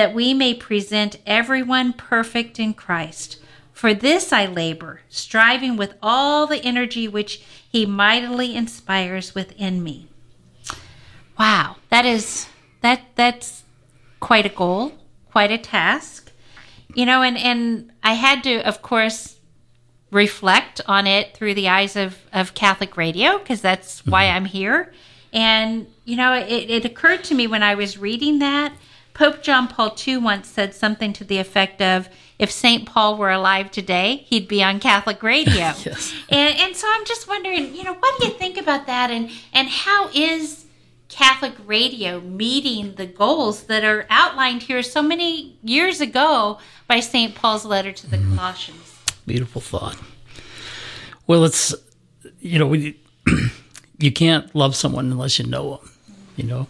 [0.00, 3.38] that we may present everyone perfect in Christ.
[3.74, 10.08] For this I labor, striving with all the energy which he mightily inspires within me.
[11.38, 12.48] Wow, that is
[12.80, 13.64] that that's
[14.20, 14.92] quite a goal,
[15.30, 16.32] quite a task.
[16.94, 19.36] You know, and and I had to of course
[20.10, 24.36] reflect on it through the eyes of of Catholic radio because that's why mm-hmm.
[24.36, 24.94] I'm here.
[25.30, 28.72] And you know, it, it occurred to me when I was reading that
[29.20, 32.08] Pope John Paul II once said something to the effect of,
[32.38, 32.86] if St.
[32.86, 35.52] Paul were alive today, he'd be on Catholic radio.
[35.84, 36.14] Yes.
[36.30, 39.10] And, and so I'm just wondering, you know, what do you think about that?
[39.10, 40.64] And, and how is
[41.10, 46.58] Catholic radio meeting the goals that are outlined here so many years ago
[46.88, 47.34] by St.
[47.34, 48.98] Paul's letter to the Colossians?
[49.26, 49.98] Beautiful thought.
[51.26, 51.74] Well, it's
[52.40, 52.98] you know we
[53.98, 55.90] you can't love someone unless you know them,
[56.36, 56.66] you know,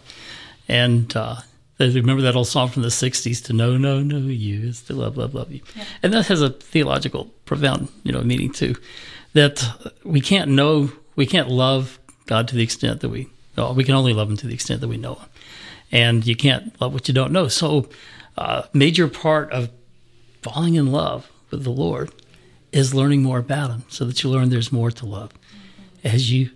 [0.67, 1.37] and uh,
[1.81, 5.17] remember that old song from the '60s, "To know, know, know you is to love,
[5.17, 5.61] love, love you,"
[6.03, 8.77] and that has a theological, profound, you know, meaning too.
[9.33, 13.85] That we can't know, we can't love God to the extent that we, well, we
[13.85, 15.29] can only love Him to the extent that we know Him,
[15.93, 17.49] and you can't love what you don't know.
[17.49, 17.89] So,
[18.37, 19.71] uh, major part of
[20.43, 22.11] falling in love with the Lord
[22.73, 25.33] is learning more about him so that you learn there's more to love
[26.05, 26.51] as you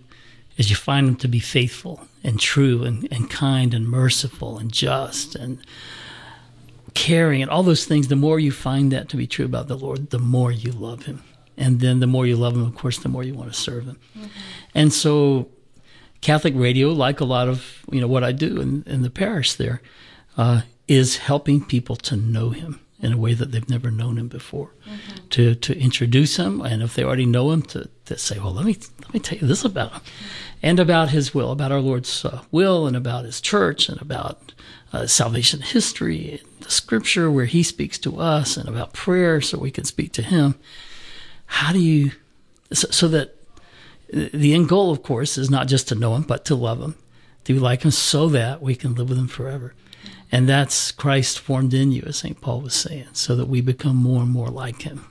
[0.57, 4.71] as you find them to be faithful and true and, and kind and merciful and
[4.71, 5.59] just and
[6.93, 8.07] caring and all those things.
[8.07, 11.05] The more you find that to be true about the lord the more you love
[11.05, 11.23] him.
[11.57, 13.85] And then the more you love him of course the more you want to serve
[13.85, 13.99] him.
[14.73, 15.49] And so
[16.21, 19.53] catholic radio like a lot of you know what i do in, in the parish
[19.53, 19.79] there
[20.37, 24.27] uh, is helping people to know him in a way that they've never known him
[24.27, 24.71] before.
[25.31, 28.65] To to introduce him, and if they already know him, to, to say, well, let
[28.65, 30.01] me let me tell you this about him,
[30.63, 34.53] and about his will, about our Lord's uh, will, and about his church, and about
[34.91, 39.57] uh, salvation history, and the Scripture where He speaks to us, and about prayer, so
[39.57, 40.55] we can speak to Him.
[41.45, 42.11] How do you
[42.71, 43.35] so, so that
[44.11, 46.95] the end goal, of course, is not just to know Him, but to love Him,
[47.43, 49.73] to like Him, so that we can live with Him forever.
[50.35, 52.41] And that's Christ formed in you, as St.
[52.41, 55.05] Paul was saying, so that we become more and more like him.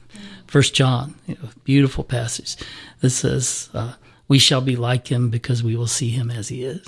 [0.47, 2.57] First John, you know, beautiful passage
[3.01, 3.95] that says, uh,
[4.29, 6.87] We shall be like him because we will see him as he is.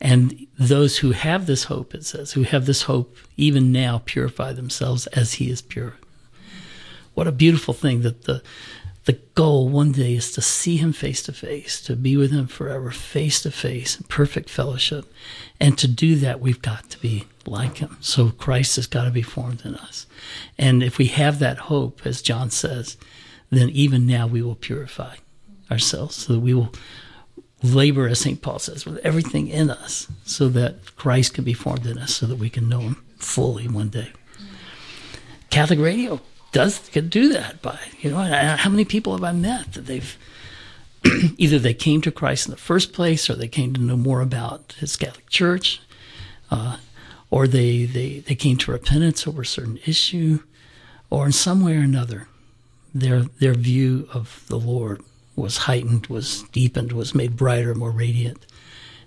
[0.00, 4.52] And those who have this hope, it says, who have this hope even now purify
[4.52, 5.96] themselves as he is pure.
[7.14, 8.40] What a beautiful thing that the
[9.06, 12.46] the goal one day is to see him face to face, to be with him
[12.46, 15.10] forever, face to face, perfect fellowship.
[15.58, 17.96] And to do that, we've got to be like him.
[18.00, 20.06] So Christ has got to be formed in us.
[20.56, 22.96] And if we have that hope, as John says,
[23.50, 25.16] then even now we will purify
[25.70, 26.72] ourselves so that we will
[27.62, 28.40] labor, as St.
[28.40, 32.26] Paul says, with everything in us so that Christ can be formed in us so
[32.26, 34.12] that we can know him fully one day.
[35.50, 36.20] Catholic radio
[36.52, 40.16] does can do that by you know how many people have I met that they've
[41.38, 44.20] either they came to Christ in the first place or they came to know more
[44.20, 45.80] about his Catholic Church,
[46.50, 46.78] uh,
[47.30, 50.40] or they, they they came to repentance over a certain issue,
[51.10, 52.28] or in some way or another,
[52.94, 55.02] their their view of the Lord
[55.36, 58.46] was heightened, was deepened, was made brighter, more radiant,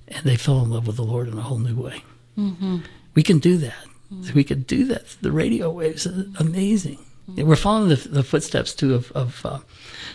[0.08, 2.04] and they fell in love with the Lord in a whole new way.
[2.38, 2.80] Mm-hmm.
[3.16, 3.86] We can do that.
[4.14, 4.34] Mm-hmm.
[4.34, 5.18] We could do that.
[5.22, 7.00] The radio waves are amazing.
[7.28, 9.60] We're following the, the footsteps too of, of uh,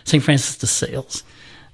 [0.05, 0.23] St.
[0.23, 1.23] Francis de Sales.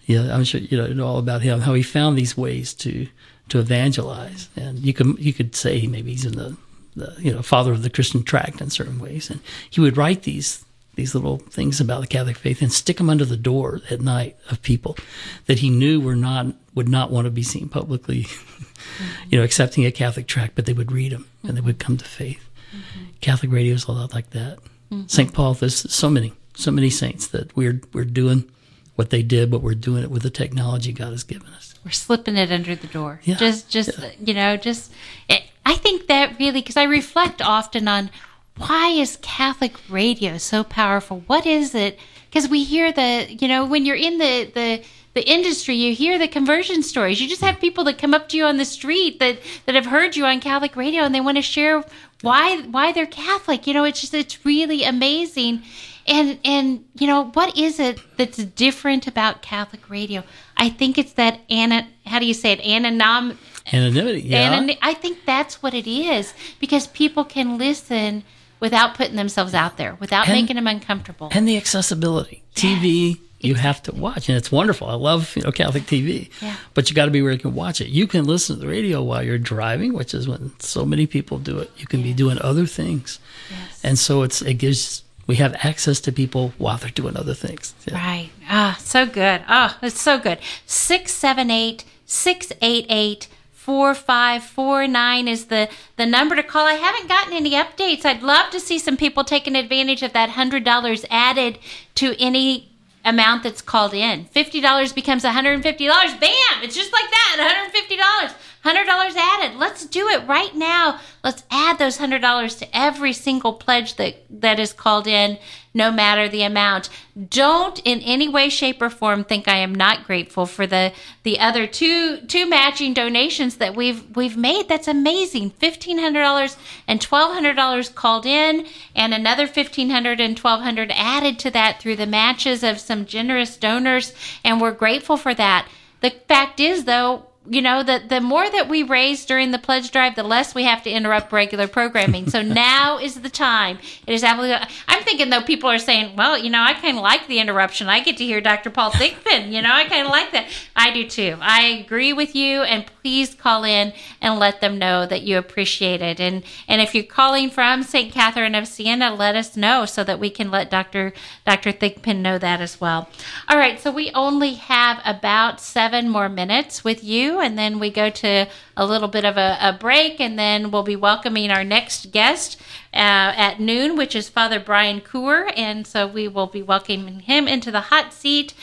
[0.07, 1.61] Yeah, I'm sure you know, you know all about him.
[1.61, 3.09] How he found these ways to
[3.53, 6.57] to evangelize, and you could you could say maybe he's in the,
[6.97, 9.29] the you know father of the Christian tract in certain ways.
[9.29, 13.11] And he would write these these little things about the Catholic faith and stick them
[13.11, 14.97] under the door at night of people
[15.45, 19.25] that he knew were not would not want to be seen publicly, mm-hmm.
[19.29, 21.99] you know, accepting a Catholic tract, but they would read them and they would come
[21.99, 22.49] to faith.
[22.71, 23.05] Mm-hmm.
[23.21, 24.61] Catholic radio is a lot like that.
[24.91, 25.09] Mm-hmm.
[25.09, 25.35] St.
[25.35, 28.51] Paul, there's so many, so many saints that we're we're doing
[28.97, 31.72] what they did, but we're doing it with the technology God has given us.
[31.85, 33.21] We're slipping it under the door.
[33.25, 33.37] Yeah.
[33.37, 34.11] Just, just yeah.
[34.25, 34.93] you know, just.
[35.29, 38.11] It, I think that really because I reflect often on
[38.57, 41.23] why is Catholic radio so powerful?
[41.27, 41.99] What is it?
[42.29, 44.83] Because we hear the, you know, when you're in the the
[45.15, 47.21] the industry, you hear the conversion stories.
[47.21, 49.87] You just have people that come up to you on the street that that have
[49.87, 51.85] heard you on Catholic radio and they want to share
[52.23, 53.67] why why they're Catholic.
[53.67, 55.63] You know, it's just it's really amazing.
[56.07, 60.25] And and you know what is it that's different about Catholic radio?
[60.63, 61.89] I think it's that Anna.
[62.07, 62.61] How do you say it?
[62.61, 63.37] Anonym.
[63.73, 64.21] Anonymity.
[64.21, 64.57] Yeah.
[64.57, 68.23] Anonym, I think that's what it is because people can listen
[68.61, 71.31] without putting themselves out there, without and, making them uncomfortable.
[71.33, 72.45] And the accessibility.
[72.55, 74.87] TV, you have to watch, and it's wonderful.
[74.87, 76.55] I love you know Catholic TV, yeah.
[76.75, 77.89] but you got to be where you can watch it.
[77.89, 81.39] You can listen to the radio while you're driving, which is when so many people
[81.39, 81.73] do it.
[81.77, 82.11] You can yes.
[82.11, 83.19] be doing other things,
[83.51, 83.81] yes.
[83.83, 87.75] and so it's it gives we have access to people while they're doing other things.
[87.87, 87.95] Yeah.
[87.95, 88.31] Right.
[88.49, 89.43] Ah, so good.
[89.49, 90.39] Ah, it's so good.
[90.67, 93.29] Six seven eight six eight eight.
[93.53, 96.67] 4549 is the, the number to call.
[96.67, 98.05] I haven't gotten any updates.
[98.05, 101.61] I'd love to see some people taking advantage of that $100 added
[101.95, 102.73] to any
[103.05, 104.25] amount that's called in.
[104.27, 105.63] $50 becomes $150.
[105.63, 106.63] Bam!
[106.65, 108.35] It's just like that $150.
[108.65, 109.59] $100 added.
[109.59, 111.01] Let's do it right now.
[111.25, 115.39] Let's add those $100 to every single pledge that, that is called in,
[115.75, 116.89] no matter the amount.
[117.29, 120.93] Don't in any way, shape, or form think I am not grateful for the,
[121.25, 124.69] the other two, two matching donations that we've, we've made.
[124.69, 125.51] That's amazing.
[125.53, 126.57] $1,500
[126.87, 132.63] and $1,200 called in and another $1,500 and $1,200 added to that through the matches
[132.63, 134.13] of some generous donors.
[134.45, 135.69] And we're grateful for that.
[136.01, 139.91] The fact is, though, you know, the, the more that we raise during the pledge
[139.91, 142.31] drive, the less we have to interrupt regular programming.
[142.31, 143.79] So now is the time.
[144.07, 144.65] It is absolutely.
[144.87, 147.89] I'm thinking though, people are saying, well, you know, I kind of like the interruption.
[147.89, 148.71] I get to hear Dr.
[148.71, 149.51] Paul Thigpen.
[149.51, 150.47] You know, I kind of like that.
[150.77, 151.37] I do too.
[151.41, 152.63] I agree with you.
[152.63, 156.21] And please call in and let them know that you appreciate it.
[156.21, 158.13] And and if you're calling from St.
[158.13, 161.13] Catherine of Siena, let us know so that we can let Dr.
[161.45, 161.73] Dr.
[161.73, 163.09] Thigpen know that as well.
[163.49, 163.81] All right.
[163.81, 168.47] So we only have about seven more minutes with you and then we go to
[168.77, 172.61] a little bit of a, a break, and then we'll be welcoming our next guest
[172.95, 177.49] uh, at noon, which is Father Brian Coor, and so we will be welcoming him
[177.49, 178.55] into the hot seat.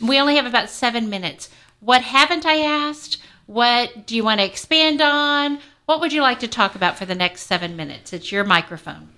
[0.00, 1.48] We only have about seven minutes.
[1.80, 3.18] What haven't I asked?
[3.46, 5.60] What do you want to expand on?
[5.86, 8.12] What would you like to talk about for the next seven minutes?
[8.12, 9.08] It's your microphone.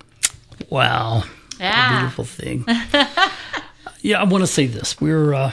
[0.69, 1.25] Wow.
[1.59, 1.99] Yeah.
[1.99, 2.65] beautiful thing.
[4.03, 5.01] yeah, I want to say this.
[5.01, 5.53] We're uh,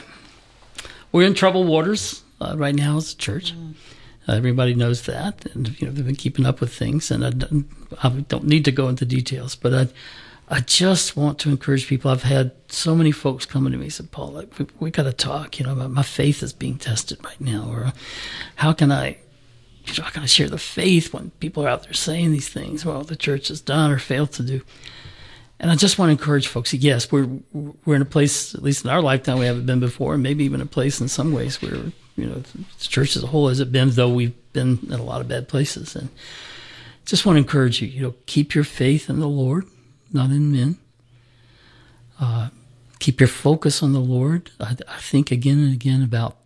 [1.12, 3.54] we're in troubled waters uh, right now as a church.
[3.56, 3.74] Mm.
[4.28, 7.10] Uh, everybody knows that, and you know they've been keeping up with things.
[7.10, 7.66] And I don't,
[8.02, 9.88] I don't need to go into details, but I,
[10.50, 12.10] I just want to encourage people.
[12.10, 15.04] I've had so many folks coming to me and said, "Paul, like, we, we got
[15.04, 15.58] to talk.
[15.58, 17.92] You know, my, my faith is being tested right now, or
[18.56, 19.18] how can I."
[19.96, 22.84] How can I share the faith when people are out there saying these things?
[22.84, 24.60] Well, the church has done or failed to do.
[25.58, 26.74] And I just want to encourage folks.
[26.74, 30.12] Yes, we're we're in a place, at least in our lifetime, we haven't been before,
[30.12, 33.28] and maybe even a place in some ways where you know, the church as a
[33.28, 35.94] whole has it been, though we've been in a lot of bad places.
[35.94, 36.08] And
[37.06, 39.64] just want to encourage you, you know, keep your faith in the Lord,
[40.12, 40.78] not in men.
[42.20, 42.48] Uh,
[42.98, 44.50] keep your focus on the Lord.
[44.58, 46.36] I, I think again and again about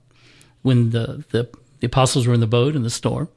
[0.60, 1.48] when the, the
[1.80, 3.28] the apostles were in the boat in the storm,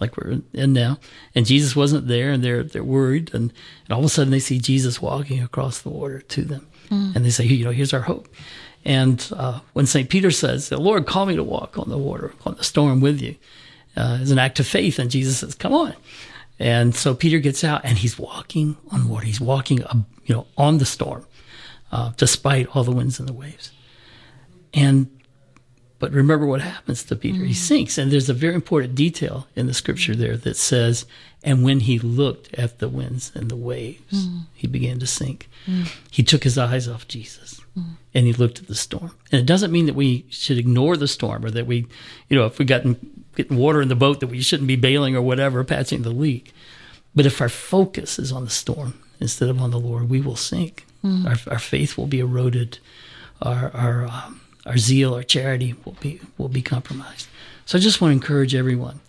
[0.00, 0.98] like we're in now,
[1.34, 3.52] and Jesus wasn't there, and they're they're worried, and,
[3.84, 6.66] and all of a sudden they see Jesus walking across the water to them,
[7.14, 8.28] and they say, you know, here's our hope.
[8.86, 10.08] And uh, when St.
[10.08, 13.20] Peter says, The Lord called me to walk on the water, on the storm with
[13.20, 13.34] you,
[13.96, 15.00] uh, is an act of faith.
[15.00, 15.94] And Jesus says, Come on.
[16.60, 19.26] And so Peter gets out and he's walking on water.
[19.26, 21.26] He's walking, uh, you know, on the storm,
[21.90, 23.72] uh, despite all the winds and the waves.
[24.72, 25.10] And
[25.98, 27.42] but remember what happens to Peter.
[27.42, 27.98] He sinks.
[27.98, 31.06] And there's a very important detail in the scripture there that says,
[31.42, 35.48] and when he looked at the winds and the waves, he began to sink.
[36.10, 37.62] He took his eyes off Jesus
[38.14, 39.12] and he looked at the storm.
[39.30, 41.86] And it doesn't mean that we should ignore the storm or that we,
[42.28, 42.84] you know, if we got
[43.36, 46.54] getting water in the boat that we shouldn't be bailing or whatever, patching the leak.
[47.14, 50.36] But if our focus is on the storm instead of on the Lord, we will
[50.36, 50.84] sink.
[51.26, 52.78] Our, our faith will be eroded.
[53.42, 57.28] Our, our, um, our zeal, our charity will be will be compromised.
[57.64, 59.00] So I just want to encourage everyone,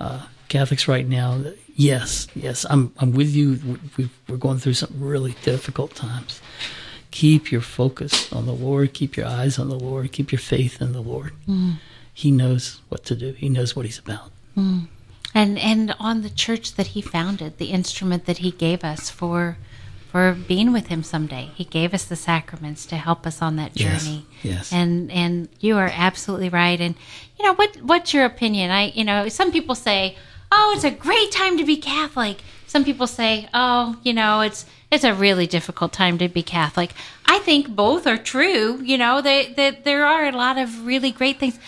[0.00, 1.38] uh, Catholics right now.
[1.38, 3.78] That yes, yes, I'm I'm with you.
[3.96, 6.40] We, we're going through some really difficult times.
[7.12, 8.92] Keep your focus on the Lord.
[8.94, 10.10] Keep your eyes on the Lord.
[10.10, 11.32] Keep your faith in the Lord.
[11.48, 11.74] Mm.
[12.12, 13.32] He knows what to do.
[13.32, 14.30] He knows what He's about.
[14.56, 14.88] Mm.
[15.34, 19.56] and and on the church that he founded, the instrument that he gave us for
[20.10, 21.48] for being with him someday.
[21.54, 24.26] He gave us the sacraments to help us on that journey.
[24.42, 24.72] Yes, yes.
[24.72, 26.78] And and you are absolutely right.
[26.78, 26.94] And
[27.38, 28.70] you know what what's your opinion?
[28.70, 30.16] I you know some people say,
[30.50, 32.42] oh, it's a great time to be Catholic.
[32.72, 36.94] Some people say, oh, you know, it's it's a really difficult time to be Catholic.
[37.26, 38.80] I think both are true.
[38.82, 41.58] You know, they, they there are a lot of really great things.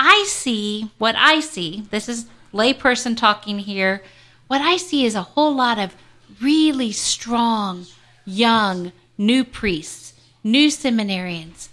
[0.00, 1.86] I see what I see.
[1.92, 4.02] This is layperson talking here.
[4.48, 5.94] What I see is a whole lot of
[6.40, 7.86] really strong,
[8.24, 11.68] young, new priests, new seminarians.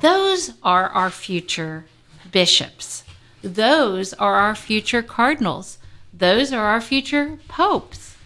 [0.00, 1.84] Those are our future
[2.32, 3.04] bishops.
[3.42, 5.76] Those are our future cardinals.
[6.18, 8.16] Those are our future popes.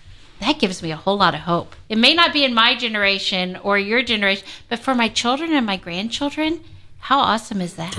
[0.41, 1.75] That gives me a whole lot of hope.
[1.89, 5.67] It may not be in my generation or your generation, but for my children and
[5.67, 6.65] my grandchildren,
[7.01, 7.97] how awesome is that?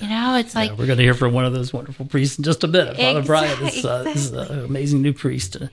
[0.00, 2.38] You know, it's like Yeah, we're going to hear from one of those wonderful priests
[2.38, 2.96] in just a bit.
[2.96, 5.56] Father Exact- Brian is, uh, is an amazing new priest.
[5.60, 5.68] Uh,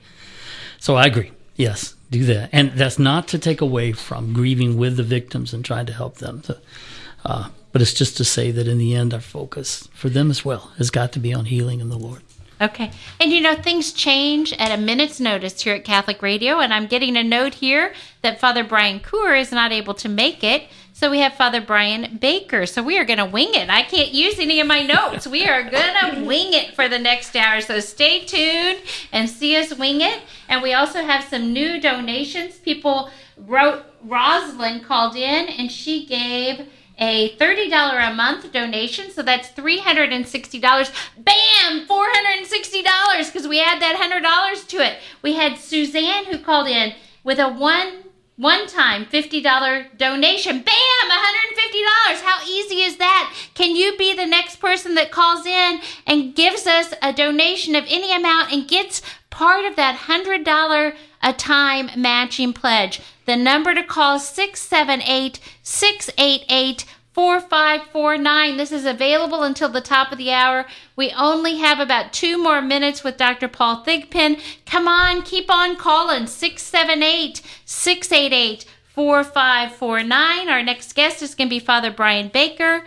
[0.78, 1.32] So I agree.
[1.54, 2.50] Yes, do that.
[2.52, 6.16] And that's not to take away from grieving with the victims and trying to help
[6.16, 6.42] them.
[6.42, 6.58] To,
[7.24, 10.44] uh, but it's just to say that in the end, our focus for them as
[10.44, 12.22] well has got to be on healing in the Lord.
[12.60, 12.90] Okay.
[13.20, 16.60] And you know, things change at a minute's notice here at Catholic Radio.
[16.60, 17.92] And I'm getting a note here
[18.22, 20.68] that Father Brian Coor is not able to make it.
[20.94, 22.64] So we have Father Brian Baker.
[22.64, 23.68] So we are going to wing it.
[23.68, 25.26] I can't use any of my notes.
[25.26, 27.60] We are going to wing it for the next hour.
[27.60, 28.80] So stay tuned
[29.12, 30.22] and see us wing it.
[30.48, 32.56] And we also have some new donations.
[32.56, 36.66] People wrote, Rosalind called in and she gave
[36.98, 39.10] a $30 a month donation.
[39.10, 40.62] So that's $360.
[41.18, 41.86] Bam!
[41.86, 44.98] $460 because we add that $100 to it.
[45.22, 46.94] We had Suzanne who called in
[47.24, 48.04] with a one
[48.36, 50.62] one time $50 donation.
[50.62, 51.10] Bam!
[51.10, 52.20] $150.
[52.22, 53.34] How easy is that?
[53.54, 57.84] Can you be the next person that calls in and gives us a donation of
[57.88, 59.00] any amount and gets
[59.36, 63.02] part of that $100 a time matching pledge?
[63.26, 68.56] The number to call is 678 688 4549.
[68.56, 70.64] This is available until the top of the hour.
[70.96, 73.48] We only have about two more minutes with Dr.
[73.48, 74.40] Paul Thigpen.
[74.64, 78.64] Come on, keep on calling 678 688
[78.94, 80.48] 4549.
[80.48, 82.84] Our next guest is going to be Father Brian Baker.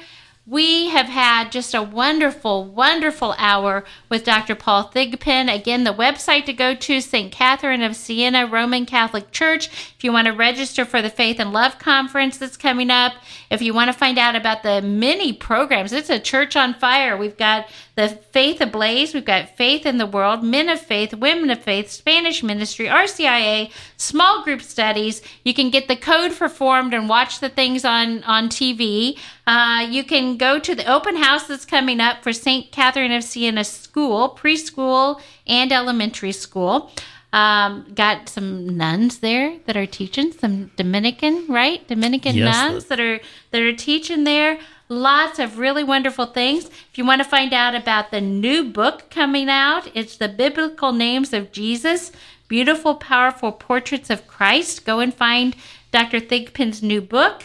[0.50, 4.56] We have had just a wonderful, wonderful hour with Dr.
[4.56, 5.48] Paul Thigpen.
[5.48, 7.32] Again, the website to go to St.
[7.32, 9.94] Catherine of Siena Roman Catholic Church.
[10.00, 13.16] If you want to register for the Faith and Love Conference that's coming up,
[13.50, 17.18] if you want to find out about the many programs, it's a church on fire.
[17.18, 21.50] We've got the Faith Ablaze, we've got Faith in the World, Men of Faith, Women
[21.50, 25.22] of Faith, Spanish Ministry, RCIA, small group studies.
[25.44, 29.20] You can get the code for formed and watch the things on, on TV.
[29.46, 32.72] Uh, you can go to the open house that's coming up for St.
[32.72, 36.90] Catherine of Siena School, preschool and elementary school.
[37.32, 41.88] Um, got some nuns there that are teaching, some Dominican, right?
[41.88, 43.20] Dominican Yes, nuns that are
[43.52, 44.60] that are teaching there.
[44.92, 46.66] Lots of really wonderful things.
[46.66, 50.92] If you want to find out about the new book coming out, it's the Biblical
[50.92, 52.12] Names of Jesus,
[52.48, 54.84] Beautiful, Powerful Portraits of Christ.
[54.84, 55.56] Go and find
[55.92, 56.20] Dr.
[56.20, 57.44] Thigpen's new book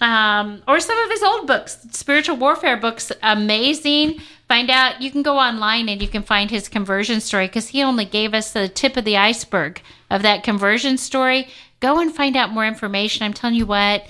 [0.00, 4.20] um, or some of his old books, spiritual warfare books, amazing.
[4.46, 7.82] Find out, you can go online and you can find his conversion story because he
[7.82, 11.48] only gave us the tip of the iceberg of that conversion story.
[11.80, 13.24] Go and find out more information.
[13.24, 14.06] I'm telling you what,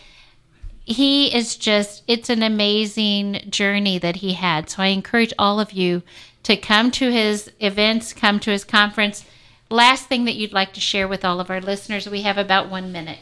[0.85, 4.71] he is just, it's an amazing journey that he had.
[4.71, 6.03] So I encourage all of you
[6.45, 9.25] to come to his events, come to his conference.
[9.71, 12.71] Last thing that you'd like to share with all of our listeners, we have about
[12.71, 13.19] one minute.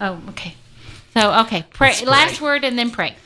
[0.00, 0.56] Oh, okay.
[1.14, 2.06] So, okay, pray, pray.
[2.06, 3.16] last word and then pray.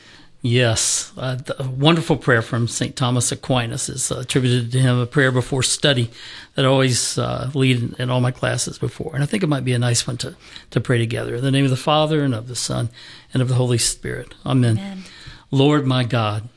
[0.40, 2.94] Yes, uh, a wonderful prayer from St.
[2.94, 6.10] Thomas Aquinas is uh, attributed to him, a prayer before study
[6.54, 9.14] that I always uh, lead in, in all my classes before.
[9.14, 10.36] And I think it might be a nice one to,
[10.70, 11.34] to pray together.
[11.34, 12.88] In the name of the Father, and of the Son,
[13.32, 14.34] and of the Holy Spirit.
[14.46, 14.78] Amen.
[14.78, 15.04] Amen.
[15.50, 16.48] Lord my God,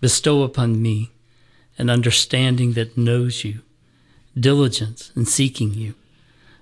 [0.00, 1.12] bestow upon me
[1.78, 3.60] an understanding that knows you,
[4.38, 5.94] diligence in seeking you,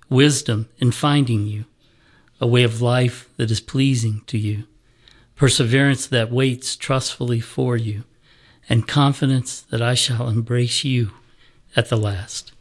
[0.08, 1.64] wisdom in finding you,
[2.41, 4.64] a way of life that is pleasing to you
[5.41, 8.05] perseverance that waits trustfully for you,
[8.68, 11.12] and confidence that I shall embrace you
[11.74, 12.53] at the last.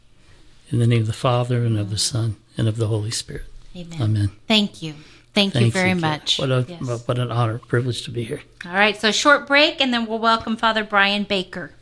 [0.70, 3.44] In the name of the Father, and of the Son, and of the Holy Spirit.
[3.76, 4.00] Amen.
[4.00, 4.30] Amen.
[4.48, 4.94] Thank you.
[5.34, 6.00] Thank, you very Kate.
[6.00, 6.38] much.
[6.38, 7.06] What, a, Yes.
[7.06, 8.40] what an honor, privilege to be here.
[8.64, 11.72] All right, so short break, and then we'll welcome Father Brian Baker.